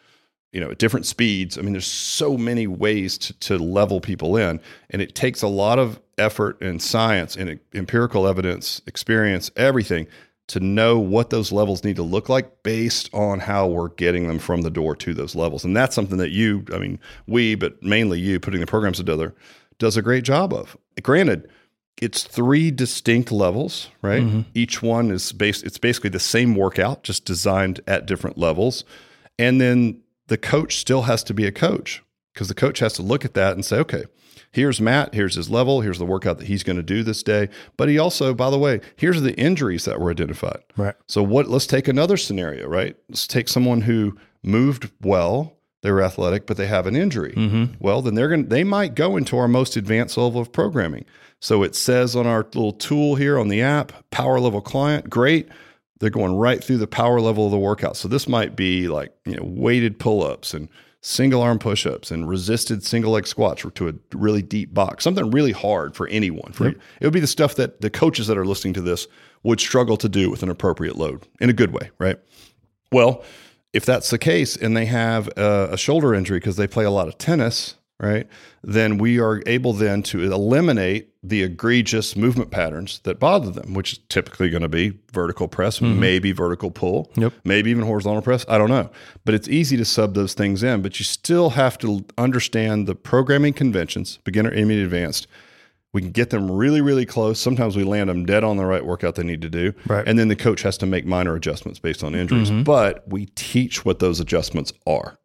you 0.53 0.61
know, 0.61 0.71
at 0.71 0.79
different 0.79 1.07
speeds. 1.07 1.57
I 1.59 1.63
mean, 1.63 1.73
there's 1.73 1.87
so 1.87 2.37
many 2.37 2.67
ways 2.67 3.17
to, 3.19 3.33
to 3.41 3.59
level 3.59 4.01
people 4.01 4.37
in, 4.37 4.61
and 4.91 5.03
it 5.03 5.15
takes 5.15 5.43
a 5.43 5.49
lot 5.49 5.79
of 5.79 6.01
effort 6.19 6.61
and 6.61 6.81
science 6.81 7.37
and 7.37 7.59
empirical 7.75 8.27
evidence, 8.29 8.83
experience, 8.87 9.51
everything 9.57 10.07
to 10.49 10.61
know 10.61 10.99
what 10.99 11.31
those 11.31 11.53
levels 11.53 11.85
need 11.85 11.97
to 11.97 12.03
look 12.03 12.29
like 12.29 12.63
based 12.63 13.09
on 13.15 13.41
how 13.41 13.67
we're 13.67 13.89
getting 13.89 14.29
them 14.29 14.39
from 14.39 14.63
the 14.63 14.71
door 14.71 14.95
to 14.95 15.15
those 15.15 15.35
levels. 15.35 15.65
And 15.65 15.75
that's 15.75 15.95
something 15.95 16.19
that 16.19 16.31
you, 16.31 16.65
I 16.75 16.79
mean, 16.79 16.99
we, 17.27 17.55
but 17.55 17.83
mainly 17.83 18.21
you 18.21 18.39
putting 18.39 18.61
the 18.61 18.67
programs 18.67 18.99
together, 18.99 19.35
does 19.79 19.97
a 19.97 20.03
great 20.03 20.25
job 20.25 20.53
of. 20.53 20.77
Granted, 21.03 21.49
it's 22.01 22.25
three 22.25 22.71
distinct 22.71 23.31
levels, 23.31 23.89
right? 24.01 24.23
Mm-hmm. 24.23 24.41
Each 24.55 24.83
one 24.83 25.11
is 25.11 25.33
based, 25.33 25.65
it's 25.65 25.79
basically 25.79 26.11
the 26.11 26.21
same 26.21 26.55
workout, 26.55 27.03
just 27.03 27.25
designed 27.25 27.81
at 27.87 28.07
different 28.07 28.39
levels. 28.39 28.85
And 29.39 29.61
then 29.61 30.01
the 30.27 30.39
coach 30.39 30.79
still 30.79 31.03
has 31.03 31.23
to 31.25 31.35
be 31.35 31.47
a 31.47 31.53
coach 31.53 32.03
because 32.33 32.49
the 32.49 32.55
coach 32.55 32.79
has 32.79 32.95
to 32.95 33.03
look 33.03 33.25
at 33.25 33.35
that 33.35 33.55
and 33.55 33.65
say, 33.65 33.79
okay, 33.79 34.05
here's 34.53 34.81
Matt, 34.81 35.15
here's 35.15 35.35
his 35.35 35.51
level, 35.51 35.81
here's 35.81 35.99
the 35.99 36.07
workout 36.07 36.39
that 36.39 36.47
he's 36.47 36.63
going 36.63 36.77
to 36.77 36.83
do 36.83 37.03
this 37.03 37.23
day. 37.23 37.49
But 37.77 37.89
he 37.89 37.99
also, 37.99 38.35
by 38.35 38.51
the 38.51 38.59
way, 38.59 38.81
here's 38.97 39.21
the 39.23 39.35
injuries 39.37 39.85
that 39.85 40.01
were 40.01 40.11
identified. 40.11 40.63
Right. 40.77 40.95
So 41.09 41.23
what 41.23 41.49
let's 41.49 41.67
take 41.67 41.89
another 41.89 42.17
scenario, 42.17 42.69
right? 42.69 42.97
Let's 43.09 43.27
take 43.27 43.49
someone 43.49 43.83
who 43.83 44.17
moved 44.43 44.91
well, 45.01 45.57
they 45.83 45.91
were 45.91 46.03
athletic, 46.03 46.47
but 46.47 46.57
they 46.57 46.67
have 46.67 46.87
an 46.87 46.97
injury. 46.97 47.35
Mm-hmm. 47.37 47.75
Well, 47.79 48.03
then 48.03 48.15
they're 48.15 48.29
going 48.29 48.49
they 48.49 48.65
might 48.65 48.95
go 48.95 49.17
into 49.17 49.37
our 49.37 49.49
most 49.49 49.77
advanced 49.77 50.17
level 50.17 50.41
of 50.41 50.53
programming. 50.53 51.05
So 51.41 51.63
it 51.63 51.75
says 51.75 52.15
on 52.17 52.27
our 52.27 52.43
little 52.43 52.73
tool 52.73 53.17
here 53.17 53.39
on 53.39 53.49
the 53.49 53.63
app, 53.63 53.93
power 54.11 54.39
level 54.41 54.61
client, 54.61 55.11
great. 55.11 55.49
They're 55.99 56.11
going 56.11 56.37
right 56.37 56.63
through 56.63 56.79
the 56.79 56.87
power 56.87 57.21
level 57.21 57.47
of 57.47 57.53
the 57.53 57.59
workout. 57.59 57.97
So 57.97 58.09
this 58.09 58.29
might 58.29 58.57
be 58.57 58.89
like, 58.89 59.13
you 59.25 59.37
know, 59.37 59.45
weighted 59.45 60.01
pull-ups 60.01 60.55
and 60.55 60.69
single 61.01 61.43
arm 61.43 61.59
push-ups 61.59 62.11
and 62.13 62.29
resisted 62.29 62.85
single 62.85 63.13
leg 63.13 63.27
squats 63.27 63.65
to 63.75 63.89
a 63.89 63.93
really 64.13 64.43
deep 64.43 64.73
box. 64.73 65.03
Something 65.05 65.31
really 65.31 65.53
hard 65.53 65.97
for 65.97 66.07
anyone. 66.09 66.53
For 66.53 66.69
it 66.69 66.79
would 67.01 67.13
be 67.13 67.21
the 67.21 67.27
stuff 67.27 67.57
that 67.57 67.81
the 67.81 67.91
coaches 67.91 68.29
that 68.29 68.39
are 68.39 68.47
listening 68.47 68.75
to 68.75 68.81
this 68.81 69.09
would 69.43 69.61
struggle 69.61 69.97
to 69.97 70.09
do 70.09 70.31
with 70.31 70.45
an 70.45 70.49
appropriate 70.49 70.97
load 70.97 71.27
in 71.41 71.51
a 71.51 71.53
good 71.53 71.73
way, 71.73 71.91
right? 71.99 72.19
Well, 72.93 73.25
if 73.73 73.85
that's 73.85 74.11
the 74.11 74.19
case 74.19 74.57
and 74.57 74.77
they 74.77 74.87
have 74.87 75.29
a, 75.37 75.71
a 75.73 75.77
shoulder 75.79 76.15
injury 76.15 76.39
because 76.39 76.57
they 76.57 76.67
play 76.67 76.85
a 76.85 76.91
lot 76.91 77.09
of 77.09 77.19
tennis, 77.19 77.77
right? 77.99 78.27
Then 78.63 78.99
we 78.99 79.19
are 79.21 79.43
able 79.47 79.73
then 79.73 80.03
to 80.05 80.23
eliminate 80.23 81.09
the 81.23 81.43
egregious 81.45 82.17
movement 82.17 82.51
patterns 82.51 83.01
that 83.05 83.21
bother 83.21 83.51
them, 83.51 83.75
which 83.75 83.93
is 83.93 84.01
typically 84.09 84.51
going 84.51 84.63
to 84.63 84.69
be 84.69 84.99
vertical 85.13 85.47
press, 85.47 85.79
mm-hmm. 85.79 86.01
maybe 86.01 86.33
vertical 86.33 86.71
pull, 86.71 87.11
Yep. 87.15 87.33
maybe 87.45 87.71
even 87.71 87.85
horizontal 87.85 88.23
press. 88.23 88.45
I 88.49 88.59
don't 88.59 88.71
know. 88.71 88.91
But 89.25 89.35
it's 89.35 89.49
easy 89.49 89.77
to 89.77 89.85
sub 89.85 90.15
those 90.15 90.35
things 90.35 90.65
in, 90.65 90.83
but 90.83 90.99
you 90.99 91.05
still 91.05 91.51
have 91.51 91.79
to 91.79 92.05
understand 92.19 92.89
the 92.89 92.97
programming 92.97 93.53
conventions, 93.53 94.19
beginner, 94.25 94.51
intermediate, 94.51 94.87
advanced. 94.87 95.29
We 95.93 96.01
can 96.01 96.11
get 96.11 96.31
them 96.31 96.51
really, 96.51 96.81
really 96.81 97.05
close. 97.05 97.39
Sometimes 97.39 97.77
we 97.77 97.85
land 97.85 98.09
them 98.09 98.25
dead 98.25 98.45
on 98.45 98.57
the 98.57 98.65
right 98.65 98.85
workout 98.85 99.15
they 99.15 99.23
need 99.23 99.43
to 99.43 99.51
do. 99.51 99.75
Right. 99.87 100.07
And 100.09 100.19
then 100.19 100.29
the 100.29 100.37
coach 100.37 100.63
has 100.63 100.79
to 100.79 100.87
make 100.87 101.05
minor 101.05 101.35
adjustments 101.35 101.79
based 101.79 102.03
on 102.03 102.15
injuries. 102.15 102.51
Mm-hmm. 102.51 102.63
But 102.63 103.07
we 103.07 103.27
teach 103.27 103.85
what 103.85 103.99
those 103.99 104.19
adjustments 104.19 104.73
are. 104.87 105.19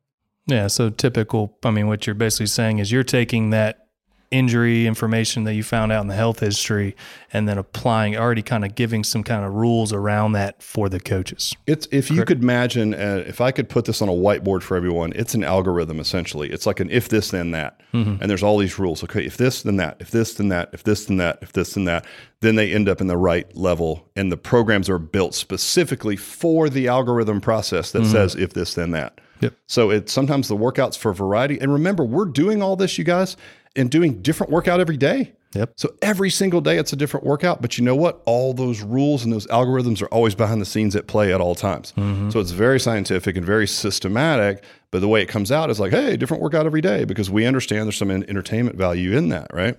Yeah. 0.45 0.67
So 0.67 0.89
typical. 0.89 1.57
I 1.63 1.71
mean, 1.71 1.87
what 1.87 2.05
you're 2.05 2.15
basically 2.15 2.47
saying 2.47 2.79
is 2.79 2.91
you're 2.91 3.03
taking 3.03 3.51
that 3.51 3.86
injury 4.31 4.85
information 4.85 5.43
that 5.45 5.53
you 5.53 5.63
found 5.63 5.91
out 5.91 6.01
in 6.01 6.07
the 6.07 6.15
health 6.15 6.39
history 6.39 6.95
and 7.31 7.47
then 7.47 7.57
applying, 7.57 8.15
already 8.15 8.41
kind 8.41 8.65
of 8.65 8.75
giving 8.75 9.03
some 9.03 9.23
kind 9.23 9.45
of 9.45 9.53
rules 9.53 9.93
around 9.93 10.33
that 10.33 10.61
for 10.61 10.89
the 10.89 10.99
coaches. 10.99 11.53
It's 11.65 11.87
if 11.91 12.11
you 12.11 12.25
could 12.25 12.41
imagine, 12.41 12.93
uh, 12.93 13.23
if 13.25 13.41
I 13.41 13.51
could 13.51 13.69
put 13.69 13.85
this 13.85 14.01
on 14.01 14.09
a 14.09 14.13
whiteboard 14.13 14.63
for 14.63 14.75
everyone, 14.77 15.13
it's 15.15 15.33
an 15.33 15.43
algorithm 15.43 15.99
essentially. 15.99 16.49
It's 16.49 16.65
like 16.65 16.79
an 16.79 16.89
if 16.89 17.09
this 17.09 17.31
then 17.31 17.51
that, 17.51 17.81
and 17.93 18.21
there's 18.21 18.43
all 18.43 18.57
these 18.57 18.77
rules. 18.77 19.03
Okay, 19.03 19.25
if 19.25 19.37
this 19.37 19.63
then 19.63 19.77
that, 19.77 19.97
if 19.99 20.11
this 20.11 20.35
then 20.35 20.49
that, 20.49 20.69
if 20.73 20.83
this 20.83 21.05
then 21.05 21.17
that, 21.17 21.39
if 21.41 21.53
this 21.53 21.73
then 21.73 21.85
that, 21.85 22.05
then 22.41 22.55
they 22.55 22.71
end 22.71 22.87
up 22.87 23.01
in 23.01 23.07
the 23.07 23.17
right 23.17 23.55
level, 23.55 24.09
and 24.15 24.31
the 24.31 24.37
programs 24.37 24.89
are 24.89 24.99
built 24.99 25.33
specifically 25.33 26.15
for 26.15 26.69
the 26.69 26.87
algorithm 26.87 27.41
process 27.41 27.91
that 27.91 28.05
says 28.05 28.35
if 28.35 28.53
this 28.53 28.75
then 28.75 28.91
that. 28.91 29.19
Yep. 29.39 29.53
So 29.67 29.91
it's 29.91 30.11
sometimes 30.11 30.47
the 30.47 30.57
workouts 30.57 30.97
for 30.97 31.13
variety, 31.13 31.59
and 31.59 31.71
remember, 31.71 32.03
we're 32.03 32.25
doing 32.25 32.61
all 32.61 32.75
this, 32.75 32.97
you 32.97 33.03
guys, 33.03 33.37
and 33.77 33.89
doing 33.89 34.21
different 34.21 34.51
workout 34.51 34.79
every 34.79 34.97
day. 34.97 35.33
Yep. 35.53 35.73
So 35.75 35.95
every 36.01 36.29
single 36.29 36.61
day 36.61 36.77
it's 36.77 36.93
a 36.93 36.95
different 36.95 37.25
workout, 37.25 37.61
but 37.61 37.77
you 37.77 37.83
know 37.83 37.95
what? 37.95 38.21
All 38.25 38.53
those 38.53 38.81
rules 38.81 39.23
and 39.23 39.31
those 39.31 39.47
algorithms 39.47 40.01
are 40.01 40.07
always 40.07 40.35
behind 40.35 40.61
the 40.61 40.65
scenes 40.65 40.95
at 40.95 41.07
play 41.07 41.33
at 41.33 41.39
all 41.39 41.55
times. 41.55 41.93
Mm-hmm. 41.95 42.29
So 42.31 42.39
it's 42.39 42.51
very 42.51 42.79
scientific 42.79 43.37
and 43.37 43.45
very 43.45 43.67
systematic, 43.67 44.63
but 44.91 44.99
the 44.99 45.07
way 45.07 45.21
it 45.21 45.27
comes 45.27 45.51
out 45.51 45.69
is 45.69 45.79
like, 45.79 45.91
hey, 45.91 46.17
different 46.17 46.43
workout 46.43 46.65
every 46.65 46.81
day 46.81 47.05
because 47.05 47.29
we 47.29 47.45
understand 47.45 47.85
there's 47.85 47.97
some 47.97 48.11
en- 48.11 48.25
entertainment 48.27 48.75
value 48.75 49.17
in 49.17 49.29
that, 49.29 49.47
right? 49.53 49.77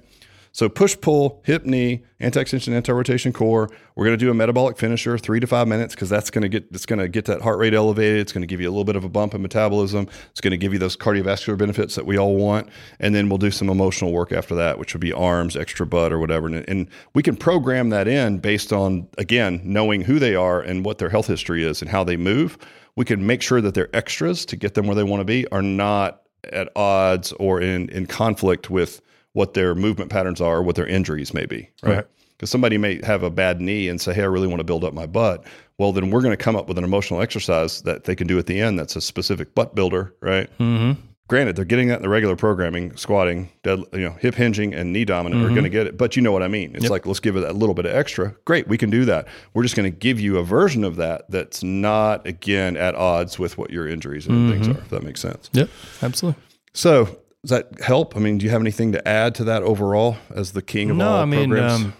So 0.53 0.69
push 0.69 0.97
pull, 1.01 1.43
hip 1.45 1.65
knee, 1.65 2.03
anti-extension, 2.21 2.75
anti-rotation 2.75 3.33
core. 3.33 3.69
We're 3.95 4.05
going 4.05 4.19
to 4.19 4.25
do 4.25 4.31
a 4.31 4.35
metabolic 4.35 4.77
finisher, 4.77 5.19
three 5.19 5.41
to 5.41 5.47
five 5.47 5.69
minutes, 5.69 5.95
because 5.95 6.09
that's 6.09 6.31
going 6.31 6.43
to 6.43 6.49
get 6.49 6.67
it's 6.73 6.87
going 6.87 6.99
to 6.99 7.09
get 7.09 7.27
that 7.27 7.43
heart 7.43 7.59
rate 7.59 7.75
elevated. 7.75 8.21
It's 8.21 8.33
going 8.33 8.43
to 8.43 8.47
give 8.47 8.61
you 8.61 8.69
a 8.69 8.71
little 8.71 8.85
bit 8.85 8.97
of 8.97 9.05
a 9.05 9.09
bump 9.09 9.35
in 9.35 9.43
metabolism. 9.43 10.09
It's 10.31 10.41
going 10.41 10.53
to 10.53 10.57
give 10.57 10.73
you 10.73 10.79
those 10.79 10.97
cardiovascular 10.97 11.57
benefits 11.57 11.95
that 11.95 12.07
we 12.07 12.19
all 12.19 12.37
want. 12.37 12.69
And 13.01 13.15
then 13.15 13.29
we'll 13.29 13.39
do 13.39 13.51
some 13.51 13.69
emotional 13.69 14.13
work 14.13 14.33
after 14.33 14.55
that, 14.57 14.79
which 14.79 14.95
would 14.95 15.01
be 15.01 15.13
arms, 15.13 15.57
extra 15.57 15.87
butt, 15.87 16.13
or 16.13 16.19
whatever. 16.19 16.47
And, 16.47 16.69
and 16.69 16.89
we 17.15 17.23
can 17.23 17.37
program 17.37 17.91
that 17.91 18.09
in 18.09 18.39
based 18.39 18.73
on 18.73 19.09
again 19.19 19.61
knowing 19.65 20.03
who 20.03 20.19
they 20.19 20.35
are 20.35 20.61
and 20.61 20.85
what 20.85 20.99
their 20.99 21.11
health 21.11 21.27
history 21.27 21.65
is 21.65 21.83
and 21.83 21.91
how 21.91 22.05
they 22.05 22.17
move. 22.17 22.59
We 22.97 23.05
can 23.05 23.25
make 23.25 23.43
sure 23.43 23.61
that 23.61 23.75
their 23.75 23.95
extras 23.95 24.45
to 24.47 24.57
get 24.57 24.75
them 24.75 24.87
where 24.87 24.97
they 24.97 25.05
want 25.05 25.21
to 25.21 25.25
be 25.25 25.47
are 25.49 25.63
not 25.63 26.23
at 26.53 26.69
odds 26.77 27.33
or 27.35 27.61
in 27.61 27.89
in 27.91 28.07
conflict 28.07 28.71
with 28.71 29.01
what 29.33 29.55
their 29.55 29.75
movement 29.75 30.11
patterns 30.11 30.41
are, 30.41 30.63
what 30.63 30.77
their 30.77 30.87
injuries 30.87 31.35
may 31.35 31.47
be, 31.47 31.71
right? 31.83 31.97
Right. 31.97 32.07
Because 32.37 32.51
somebody 32.51 32.79
may 32.79 33.05
have 33.05 33.25
a 33.25 33.31
bad 33.31 33.61
knee 33.61 33.89
and 33.89 34.01
say, 34.01 34.15
"Hey, 34.15 34.23
I 34.23 34.27
really 34.27 34.47
want 34.47 34.61
to 34.61 34.65
build 34.65 34.85
up 34.85 34.95
my 34.95 35.07
butt." 35.07 35.45
Well, 35.77 35.93
then 35.93 36.11
we're 36.11 36.23
going 36.23 36.37
to 36.37 36.43
come 36.43 36.55
up 36.55 36.69
with 36.69 36.79
an 36.79 36.85
emotional 36.85 37.21
exercise 37.21 37.83
that 37.83 38.05
they 38.05 38.15
can 38.15 38.29
do 38.29 38.39
at 38.39 38.47
the 38.47 38.61
end. 38.61 38.79
That's 38.79 38.95
a 38.95 39.01
specific 39.01 39.55
butt 39.57 39.75
builder, 39.75 40.15
right? 40.21 40.49
Mm-hmm. 40.59 41.01
Granted, 41.29 41.57
they're 41.57 41.67
getting 41.67 41.89
that 41.89 41.97
in 41.97 42.03
the 42.03 42.09
regular 42.09 42.37
programming, 42.37 42.97
squatting, 42.97 43.51
dead, 43.63 43.81
you 43.93 44.01
know, 44.01 44.13
hip 44.13 44.35
hinging, 44.35 44.73
and 44.73 44.95
knee 44.95 45.05
dominant 45.05 45.45
are 45.45 45.51
going 45.51 45.65
to 45.65 45.69
get 45.69 45.87
it. 45.87 45.99
But 45.99 46.17
you 46.17 46.23
know 46.23 46.33
what 46.33 46.43
I 46.43 46.49
mean? 46.49 46.75
It's 46.75 46.89
like 46.89 47.05
let's 47.05 47.21
give 47.21 47.37
it 47.37 47.45
a 47.45 47.53
little 47.53 47.75
bit 47.75 47.85
of 47.85 47.95
extra. 47.95 48.35
Great, 48.47 48.67
we 48.67 48.79
can 48.79 48.89
do 48.89 49.05
that. 49.05 49.29
We're 49.53 49.63
just 49.63 49.77
going 49.77 49.93
to 49.93 49.97
give 49.97 50.19
you 50.19 50.39
a 50.39 50.43
version 50.43 50.85
of 50.85 50.97
that 50.97 51.31
that's 51.31 51.63
not 51.63 52.27
again 52.27 52.79
at 52.79 52.95
odds 52.95 53.39
with 53.39 53.59
what 53.59 53.71
your 53.71 53.87
injuries 53.87 54.27
and 54.27 54.51
things 54.51 54.69
are. 54.69 54.81
If 54.81 54.89
that 54.89 55.03
makes 55.03 55.21
sense. 55.21 55.51
Yep. 55.53 55.69
Absolutely. 56.01 56.43
So 56.73 57.19
does 57.45 57.51
that 57.51 57.81
help? 57.81 58.17
I 58.17 58.21
mean, 58.21 58.39
do 58.39 58.45
you 58.45 58.51
have 58.51 58.61
anything 58.61 58.93
to 58.93 59.07
add 59.09 59.35
to 59.37 59.45
that 59.45 59.63
overall 59.63 60.17
as 60.35 60.53
the 60.53 60.63
king 60.63 60.91
of 60.91 60.97
No, 60.97 61.09
all 61.09 61.23
I 61.23 61.25
mean, 61.25 61.51
programs? 61.51 61.85
um, 61.85 61.93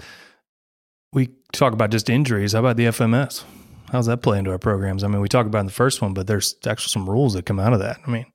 we 1.13 1.31
talk 1.53 1.73
about 1.73 1.91
just 1.91 2.11
injuries. 2.11 2.53
How 2.53 2.61
about 2.61 2.77
the 2.77 2.85
FMS? 2.87 3.45
How's 3.91 4.07
that 4.07 4.21
play 4.21 4.39
into 4.39 4.51
our 4.51 4.59
programs? 4.59 5.03
I 5.05 5.09
mean, 5.09 5.21
we 5.21 5.29
talk 5.29 5.47
about 5.47 5.61
in 5.61 5.67
the 5.67 5.73
first 5.73 6.03
one, 6.03 6.13
but 6.13 6.27
there's 6.27 6.57
actually 6.67 6.91
some 6.91 7.09
rules 7.09 7.33
that 7.35 7.47
come 7.47 7.59
out 7.59 7.73
of 7.73 7.79
that. 7.79 7.99
I 8.07 8.11
mean, 8.11 8.27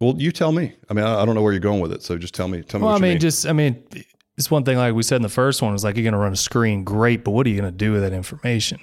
well, 0.00 0.14
you 0.18 0.30
tell 0.32 0.52
me. 0.52 0.74
I 0.90 0.94
mean, 0.94 1.04
I, 1.04 1.22
I 1.22 1.24
don't 1.24 1.34
know 1.34 1.42
where 1.42 1.52
you're 1.52 1.60
going 1.60 1.80
with 1.80 1.92
it, 1.92 2.02
so 2.02 2.18
just 2.18 2.34
tell 2.34 2.48
me. 2.48 2.62
Tell 2.62 2.80
me. 2.80 2.86
well, 2.86 2.94
I 2.94 2.98
mean, 2.98 3.12
mean. 3.12 3.20
just 3.20 3.46
I 3.46 3.52
mean, 3.52 3.82
it's 4.36 4.50
one 4.50 4.64
thing 4.64 4.76
like 4.76 4.94
we 4.94 5.02
said 5.02 5.16
in 5.16 5.22
the 5.22 5.28
first 5.28 5.62
one 5.62 5.74
is 5.74 5.84
like 5.84 5.96
you're 5.96 6.02
going 6.02 6.12
to 6.12 6.18
run 6.18 6.32
a 6.32 6.36
screen, 6.36 6.84
great, 6.84 7.24
but 7.24 7.30
what 7.30 7.46
are 7.46 7.50
you 7.50 7.58
going 7.60 7.72
to 7.72 7.76
do 7.76 7.92
with 7.92 8.02
that 8.02 8.12
information? 8.12 8.80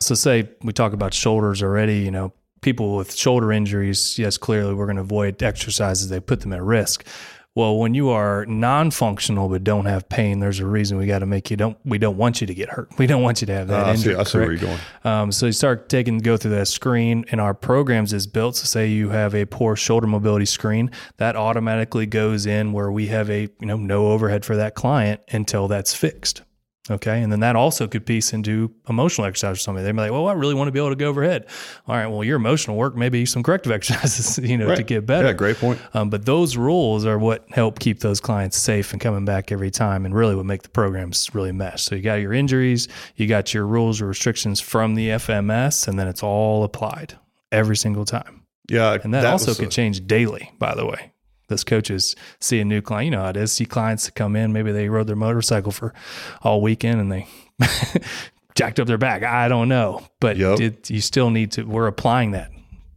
So, 0.00 0.14
say 0.14 0.48
we 0.62 0.72
talk 0.72 0.92
about 0.92 1.14
shoulders 1.14 1.62
already. 1.62 1.98
You 1.98 2.10
know, 2.12 2.32
people 2.66 2.96
with 2.96 3.14
shoulder 3.14 3.52
injuries, 3.52 4.18
yes, 4.18 4.36
clearly 4.36 4.74
we're 4.74 4.86
going 4.86 4.96
to 4.96 5.02
avoid 5.02 5.40
exercises 5.40 6.08
that 6.08 6.26
put 6.26 6.40
them 6.40 6.52
at 6.52 6.60
risk. 6.60 7.06
Well, 7.54 7.78
when 7.78 7.94
you 7.94 8.10
are 8.10 8.44
non-functional 8.46 9.48
but 9.48 9.62
don't 9.62 9.86
have 9.86 10.08
pain, 10.08 10.40
there's 10.40 10.58
a 10.58 10.66
reason 10.66 10.98
we 10.98 11.06
got 11.06 11.20
to 11.20 11.26
make 11.26 11.48
you 11.48 11.56
don't. 11.56 11.78
We 11.84 11.98
don't 11.98 12.16
want 12.16 12.40
you 12.40 12.46
to 12.48 12.54
get 12.54 12.68
hurt. 12.68 12.88
We 12.98 13.06
don't 13.06 13.22
want 13.22 13.40
you 13.40 13.46
to 13.46 13.54
have 13.54 13.68
that 13.68 13.86
Ah, 13.86 13.90
I 13.90 13.94
see, 13.94 14.10
injury. 14.10 14.16
I 14.16 14.24
see 14.24 14.38
where 14.38 14.50
you're 14.52 14.60
going. 14.60 14.78
Um, 15.04 15.30
so 15.30 15.46
you 15.46 15.52
start 15.52 15.88
taking 15.88 16.18
go 16.18 16.36
through 16.36 16.50
that 16.50 16.66
screen, 16.66 17.24
and 17.30 17.40
our 17.40 17.54
programs 17.54 18.12
is 18.12 18.26
built. 18.26 18.56
So 18.56 18.64
say 18.64 18.88
you 18.88 19.10
have 19.10 19.32
a 19.32 19.44
poor 19.46 19.76
shoulder 19.76 20.08
mobility 20.08 20.44
screen, 20.44 20.90
that 21.18 21.36
automatically 21.36 22.04
goes 22.04 22.46
in 22.46 22.72
where 22.72 22.90
we 22.90 23.06
have 23.06 23.30
a 23.30 23.42
you 23.60 23.66
know 23.66 23.76
no 23.76 24.08
overhead 24.08 24.44
for 24.44 24.56
that 24.56 24.74
client 24.74 25.20
until 25.30 25.68
that's 25.68 25.94
fixed. 25.94 26.42
Okay. 26.90 27.20
And 27.22 27.32
then 27.32 27.40
that 27.40 27.56
also 27.56 27.88
could 27.88 28.06
piece 28.06 28.32
into 28.32 28.72
emotional 28.88 29.26
exercise 29.26 29.56
for 29.58 29.60
somebody. 29.62 29.84
They 29.84 29.92
may 29.92 30.04
be 30.04 30.10
like, 30.10 30.12
well, 30.12 30.28
I 30.28 30.34
really 30.34 30.54
want 30.54 30.68
to 30.68 30.72
be 30.72 30.78
able 30.78 30.90
to 30.90 30.96
go 30.96 31.08
overhead. 31.08 31.46
All 31.88 31.96
right. 31.96 32.06
Well, 32.06 32.22
your 32.22 32.36
emotional 32.36 32.76
work, 32.76 32.94
maybe 32.96 33.26
some 33.26 33.42
corrective 33.42 33.72
exercises, 33.78 34.38
you 34.38 34.56
know, 34.56 34.68
Right. 34.68 34.76
to 34.76 34.82
get 34.82 35.04
better. 35.06 35.26
Yeah, 35.26 35.32
great 35.32 35.56
point. 35.56 35.80
Um, 35.94 36.10
but 36.10 36.24
those 36.26 36.56
rules 36.56 37.04
are 37.04 37.18
what 37.18 37.44
help 37.50 37.78
keep 37.80 38.00
those 38.00 38.20
clients 38.20 38.56
safe 38.56 38.92
and 38.92 39.00
coming 39.00 39.24
back 39.24 39.50
every 39.50 39.70
time 39.70 40.04
and 40.06 40.14
really 40.14 40.34
what 40.36 40.46
make 40.46 40.62
the 40.62 40.68
programs 40.68 41.34
really 41.34 41.52
mesh. 41.52 41.82
So 41.84 41.94
you 41.96 42.02
got 42.02 42.14
your 42.20 42.32
injuries, 42.32 42.86
you 43.16 43.26
got 43.26 43.52
your 43.52 43.66
rules 43.66 44.00
or 44.00 44.06
restrictions 44.06 44.60
from 44.60 44.94
the 44.94 45.08
FMS, 45.08 45.88
and 45.88 45.98
then 45.98 46.06
it's 46.08 46.22
all 46.22 46.62
applied 46.64 47.14
every 47.52 47.76
single 47.76 48.04
time. 48.04 48.42
Yeah, 48.68 48.98
And 49.02 49.14
that, 49.14 49.24
also 49.24 49.54
could 49.54 49.68
a- 49.68 49.70
change 49.70 50.06
daily, 50.06 50.50
by 50.58 50.74
the 50.74 50.84
way. 50.86 51.12
Those 51.48 51.64
coaches 51.64 52.16
see 52.40 52.60
a 52.60 52.64
new 52.64 52.80
client. 52.82 53.04
You 53.06 53.10
know 53.12 53.22
how 53.22 53.30
it 53.30 53.36
is. 53.36 53.52
See 53.52 53.66
clients 53.66 54.06
that 54.06 54.14
come 54.14 54.34
in, 54.36 54.52
maybe 54.52 54.72
they 54.72 54.88
rode 54.88 55.06
their 55.06 55.16
motorcycle 55.16 55.72
for 55.72 55.94
all 56.42 56.60
weekend 56.60 57.00
and 57.00 57.12
they 57.12 57.28
jacked 58.54 58.80
up 58.80 58.86
their 58.86 58.98
back. 58.98 59.22
I 59.22 59.48
don't 59.48 59.68
know. 59.68 60.02
But 60.20 60.36
Yep. 60.36 60.60
it, 60.60 60.90
you 60.90 61.00
still 61.00 61.30
need 61.30 61.52
to, 61.52 61.62
we're 61.64 61.86
applying 61.86 62.32
that 62.32 62.50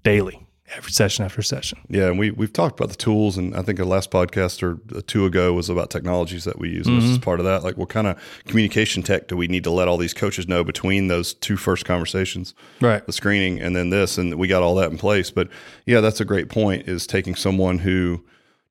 daily, 0.04 0.48
every 0.76 0.92
session 0.92 1.26
after 1.26 1.42
session. 1.42 1.80
Yeah, 1.90 2.08
and 2.08 2.18
we 2.18 2.32
we've 2.32 2.54
talked 2.54 2.80
about 2.80 2.90
the 2.90 2.96
tools, 2.96 3.38
and 3.38 3.56
I 3.56 3.62
think 3.62 3.80
our 3.80 3.86
last 3.86 4.12
podcast 4.12 4.64
or 4.64 5.02
two 5.02 5.26
ago 5.26 5.54
was 5.54 5.70
about 5.70 5.90
technologies 5.90 6.46
that 6.46 6.58
we 6.60 6.70
use. 6.70 6.88
And 6.88 6.98
This 6.98 7.06
is 7.06 7.12
mm-hmm. 7.18 7.24
part 7.24 7.40
of 7.40 7.46
that. 7.46 7.64
Like, 7.64 7.78
what 7.78 7.90
kind 7.90 8.08
of 8.08 8.18
communication 8.48 9.04
tech 9.04 9.28
do 9.28 9.36
we 9.36 9.48
need 9.48 9.64
to 9.66 9.72
let 9.72 9.88
all 9.88 9.98
these 9.98 10.14
coaches 10.14 10.48
know 10.48 10.64
between 10.64 11.08
those 11.08 11.34
two 11.34 11.58
first 11.58 11.86
conversations, 11.86 12.54
Right. 12.82 13.06
the 13.06 13.14
screening, 13.14 13.60
and 13.60 13.76
then 13.76 13.90
this, 13.90 14.18
and 14.18 14.36
we 14.36 14.48
got 14.48 14.64
all 14.64 14.76
that 14.76 14.90
in 14.92 14.98
place. 14.98 15.30
But 15.32 15.50
yeah, 15.86 16.02
that's 16.02 16.22
a 16.22 16.26
great 16.26 16.50
point. 16.50 16.88
Is 16.88 17.06
taking 17.06 17.36
someone 17.36 17.80
who 17.80 18.24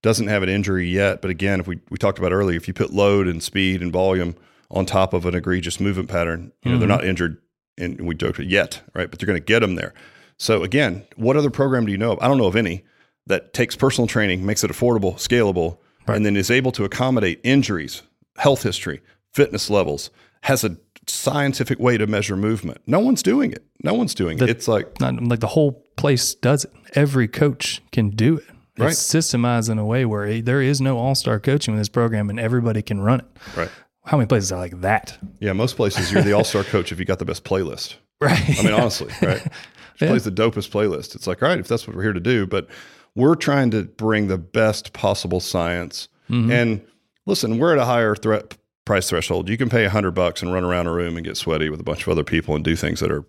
doesn't 0.02 0.28
have 0.28 0.42
an 0.42 0.48
injury 0.48 0.88
yet, 0.88 1.20
but 1.20 1.30
again, 1.30 1.60
if 1.60 1.66
we 1.66 1.80
we 1.90 1.98
talked 1.98 2.18
about 2.18 2.32
earlier, 2.32 2.56
if 2.56 2.68
you 2.68 2.74
put 2.74 2.92
load 2.92 3.26
and 3.26 3.42
speed 3.42 3.82
and 3.82 3.92
volume 3.92 4.36
on 4.70 4.86
top 4.86 5.12
of 5.12 5.26
an 5.26 5.34
egregious 5.34 5.80
movement 5.80 6.08
pattern, 6.08 6.52
you 6.62 6.70
know 6.70 6.78
they're 6.78 6.88
mm-hmm. 6.88 6.98
not 6.98 7.04
injured, 7.04 7.38
and 7.76 8.00
we 8.06 8.14
joked 8.14 8.38
yet, 8.38 8.82
right? 8.94 9.10
But 9.10 9.18
they're 9.18 9.26
going 9.26 9.40
to 9.40 9.44
get 9.44 9.60
them 9.60 9.74
there. 9.74 9.94
So 10.36 10.62
again, 10.62 11.04
what 11.16 11.36
other 11.36 11.50
program 11.50 11.86
do 11.86 11.92
you 11.92 11.98
know 11.98 12.12
of? 12.12 12.18
I 12.20 12.28
don't 12.28 12.38
know 12.38 12.46
of 12.46 12.56
any 12.56 12.84
that 13.26 13.52
takes 13.52 13.76
personal 13.76 14.06
training, 14.06 14.46
makes 14.46 14.64
it 14.64 14.70
affordable, 14.70 15.14
scalable, 15.14 15.78
and 16.06 16.24
then 16.24 16.36
is 16.36 16.50
able 16.50 16.72
to 16.72 16.84
accommodate 16.84 17.40
injuries, 17.44 18.02
health 18.36 18.62
history, 18.62 19.02
fitness 19.32 19.68
levels, 19.68 20.10
has 20.42 20.64
a 20.64 20.78
scientific 21.06 21.78
way 21.78 21.98
to 21.98 22.06
measure 22.06 22.36
movement. 22.36 22.80
No 22.86 23.00
one's 23.00 23.22
doing 23.22 23.52
it. 23.52 23.64
No 23.82 23.94
one's 23.94 24.14
doing 24.14 24.38
it. 24.38 24.48
It's 24.48 24.68
like 24.68 25.00
not 25.00 25.22
like 25.22 25.40
the 25.40 25.48
whole 25.48 25.84
place 25.96 26.34
does 26.34 26.64
it. 26.64 26.72
Every 26.94 27.28
coach 27.28 27.82
can 27.92 28.10
do 28.10 28.36
it. 28.36 28.44
It's 28.78 28.84
Right. 28.84 28.94
systemized 29.22 29.70
in 29.70 29.78
a 29.78 29.84
way 29.84 30.04
where 30.04 30.24
it- 30.26 30.44
there 30.44 30.62
is 30.62 30.80
no 30.80 30.98
all 30.98 31.14
star 31.14 31.38
coaching 31.40 31.74
in 31.74 31.78
this 31.78 31.88
program 31.88 32.30
and 32.30 32.38
everybody 32.38 32.82
can 32.82 33.00
run 33.00 33.20
it. 33.20 33.26
right. 33.56 33.70
How 34.04 34.16
many 34.16 34.26
places 34.26 34.50
are 34.52 34.58
like 34.58 34.80
that? 34.80 35.18
Yeah, 35.40 35.52
most 35.52 35.76
places 35.76 36.10
you're 36.10 36.22
the 36.22 36.32
all-star 36.32 36.64
coach 36.64 36.92
if 36.92 36.98
you 36.98 37.04
got 37.04 37.18
the 37.18 37.24
best 37.26 37.44
playlist. 37.44 37.94
Right. 38.20 38.58
I 38.58 38.62
mean, 38.64 38.72
honestly, 38.72 39.12
right? 39.22 39.46
She 39.96 40.06
plays 40.06 40.24
the 40.24 40.30
dopest 40.32 40.70
playlist. 40.70 41.14
It's 41.14 41.26
like, 41.26 41.42
all 41.42 41.48
right, 41.48 41.58
if 41.58 41.68
that's 41.68 41.86
what 41.86 41.94
we're 41.96 42.02
here 42.04 42.12
to 42.12 42.20
do, 42.20 42.46
but 42.46 42.68
we're 43.16 43.34
trying 43.34 43.70
to 43.72 43.82
bring 43.84 44.28
the 44.28 44.38
best 44.38 44.92
possible 44.92 45.40
science. 45.40 46.08
Mm-hmm. 46.30 46.50
And 46.52 46.80
listen, 47.26 47.58
we're 47.58 47.72
at 47.72 47.78
a 47.78 47.84
higher 47.84 48.14
threat 48.16 48.56
price 48.84 49.08
threshold. 49.10 49.48
You 49.48 49.56
can 49.56 49.68
pay 49.68 49.84
a 49.84 49.90
hundred 49.90 50.12
bucks 50.12 50.40
and 50.42 50.52
run 50.52 50.64
around 50.64 50.86
a 50.86 50.92
room 50.92 51.16
and 51.16 51.24
get 51.26 51.36
sweaty 51.36 51.68
with 51.68 51.78
a 51.80 51.84
bunch 51.84 52.02
of 52.02 52.08
other 52.08 52.24
people 52.24 52.54
and 52.54 52.64
do 52.64 52.74
things 52.76 53.00
that 53.00 53.10
are 53.12 53.24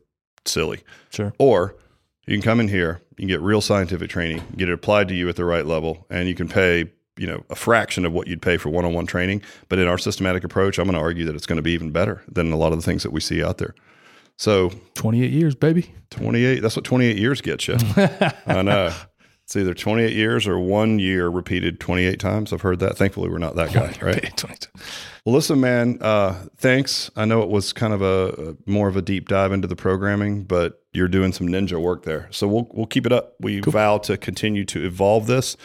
silly. 0.45 0.81
Sure. 1.11 1.33
Or 1.39 1.75
you 2.29 2.37
can 2.37 2.43
come 2.43 2.59
in 2.59 2.67
here, 2.67 3.01
you 3.11 3.23
can 3.23 3.27
get 3.27 3.41
real 3.41 3.59
scientific 3.59 4.09
training, 4.09 4.43
get 4.55 4.69
it 4.69 4.73
applied 4.73 5.07
to 5.07 5.15
you 5.15 5.27
at 5.29 5.35
the 5.35 5.45
right 5.45 5.65
level, 5.65 6.05
and 6.11 6.29
you 6.29 6.35
can 6.35 6.47
pay, 6.47 6.91
you 7.17 7.25
know, 7.25 7.43
a 7.49 7.55
fraction 7.55 8.05
of 8.05 8.13
what 8.13 8.27
you'd 8.27 8.41
pay 8.41 8.55
for 8.57 8.69
one-on-one 8.69 9.07
training. 9.07 9.41
But 9.67 9.79
in 9.79 9.87
our 9.87 9.97
systematic 9.97 10.43
approach, 10.43 10.77
I'm 10.77 10.85
going 10.85 10.93
to 10.93 11.01
argue 11.01 11.25
that 11.25 11.35
it's 11.35 11.47
going 11.47 11.57
to 11.57 11.63
be 11.63 11.71
even 11.71 11.91
better 11.91 12.21
than 12.31 12.51
a 12.51 12.55
lot 12.55 12.71
of 12.71 12.77
the 12.77 12.83
things 12.83 13.01
that 13.01 13.11
we 13.11 13.19
see 13.19 13.43
out 13.43 13.57
there. 13.57 13.73
So 14.37 14.69
28 14.93 15.31
years, 15.31 15.55
baby. 15.55 15.91
28, 16.11 16.61
that's 16.61 16.75
what 16.75 16.85
28 16.85 17.17
years 17.17 17.41
gets 17.41 17.67
you. 17.67 17.77
I 18.45 18.61
know. 18.61 18.93
It's 19.43 19.55
either 19.55 19.73
28 19.73 20.13
years 20.13 20.47
or 20.47 20.59
one 20.59 20.99
year 20.99 21.27
repeated 21.27 21.79
28 21.79 22.19
times. 22.19 22.53
I've 22.53 22.61
heard 22.61 22.77
that. 22.81 22.95
Thankfully, 22.95 23.29
we're 23.29 23.39
not 23.39 23.55
that 23.55 23.73
guy, 23.73 23.95
right? 24.05 24.23
Well, 25.25 25.33
listen, 25.33 25.59
man. 25.59 25.97
Uh, 25.99 26.45
thanks. 26.57 27.09
I 27.15 27.25
know 27.25 27.41
it 27.41 27.49
was 27.49 27.73
kind 27.73 27.91
of 27.91 28.03
a, 28.03 28.51
a 28.51 28.69
more 28.69 28.87
of 28.87 28.95
a 28.95 29.01
deep 29.01 29.27
dive 29.27 29.51
into 29.51 29.67
the 29.67 29.75
programming, 29.75 30.43
but 30.43 30.78
you're 30.93 31.07
doing 31.07 31.31
some 31.31 31.47
ninja 31.47 31.79
work 31.79 32.03
there. 32.03 32.27
So 32.31 32.47
we'll 32.47 32.67
we'll 32.73 32.87
keep 32.87 33.05
it 33.05 33.11
up. 33.11 33.35
We 33.39 33.59
vow 33.59 33.99
to 33.99 34.17
continue 34.17 34.65
to 34.65 34.85
evolve 34.85 35.27
this 35.27 35.55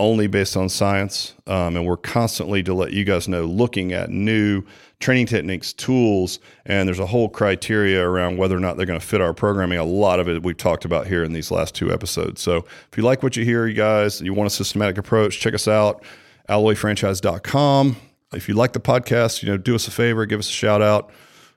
only 0.00 0.26
based 0.26 0.56
on 0.56 0.68
science, 0.68 1.34
um, 1.46 1.76
and 1.76 1.86
we're 1.86 1.96
constantly 1.96 2.62
to 2.62 2.72
let 2.72 2.92
you 2.92 3.04
guys 3.04 3.28
know 3.28 3.44
looking 3.44 3.92
at 3.92 4.08
new 4.08 4.62
training 4.98 5.26
techniques, 5.26 5.74
tools, 5.74 6.38
and 6.64 6.88
there's 6.88 6.98
a 6.98 7.06
whole 7.06 7.28
criteria 7.28 8.06
around 8.06 8.38
whether 8.38 8.56
or 8.56 8.60
not 8.60 8.76
they're 8.76 8.86
going 8.86 8.98
to 8.98 9.06
fit 9.06 9.20
our 9.20 9.34
programming. 9.34 9.78
A 9.78 9.84
lot 9.84 10.18
of 10.18 10.28
it 10.28 10.42
we've 10.42 10.56
talked 10.56 10.86
about 10.86 11.06
here 11.06 11.22
in 11.22 11.34
these 11.34 11.50
last 11.50 11.74
two 11.74 11.92
episodes. 11.92 12.40
So 12.40 12.64
if 12.90 12.96
you 12.96 13.02
like 13.02 13.22
what 13.22 13.36
you 13.36 13.44
hear, 13.44 13.66
you 13.66 13.74
guys, 13.74 14.22
you 14.22 14.32
want 14.32 14.46
a 14.46 14.50
systematic 14.50 14.96
approach, 14.96 15.38
check 15.38 15.54
us 15.54 15.68
out, 15.68 16.02
alloyfranchise.com. 16.48 17.96
If 18.32 18.48
you 18.48 18.54
like 18.54 18.72
the 18.72 18.80
podcast, 18.80 19.42
you 19.42 19.50
know, 19.50 19.58
do 19.58 19.74
us 19.74 19.86
a 19.86 19.90
favor, 19.90 20.24
give 20.24 20.38
us 20.38 20.48
a 20.48 20.52
shout 20.52 20.80
out, 20.80 21.10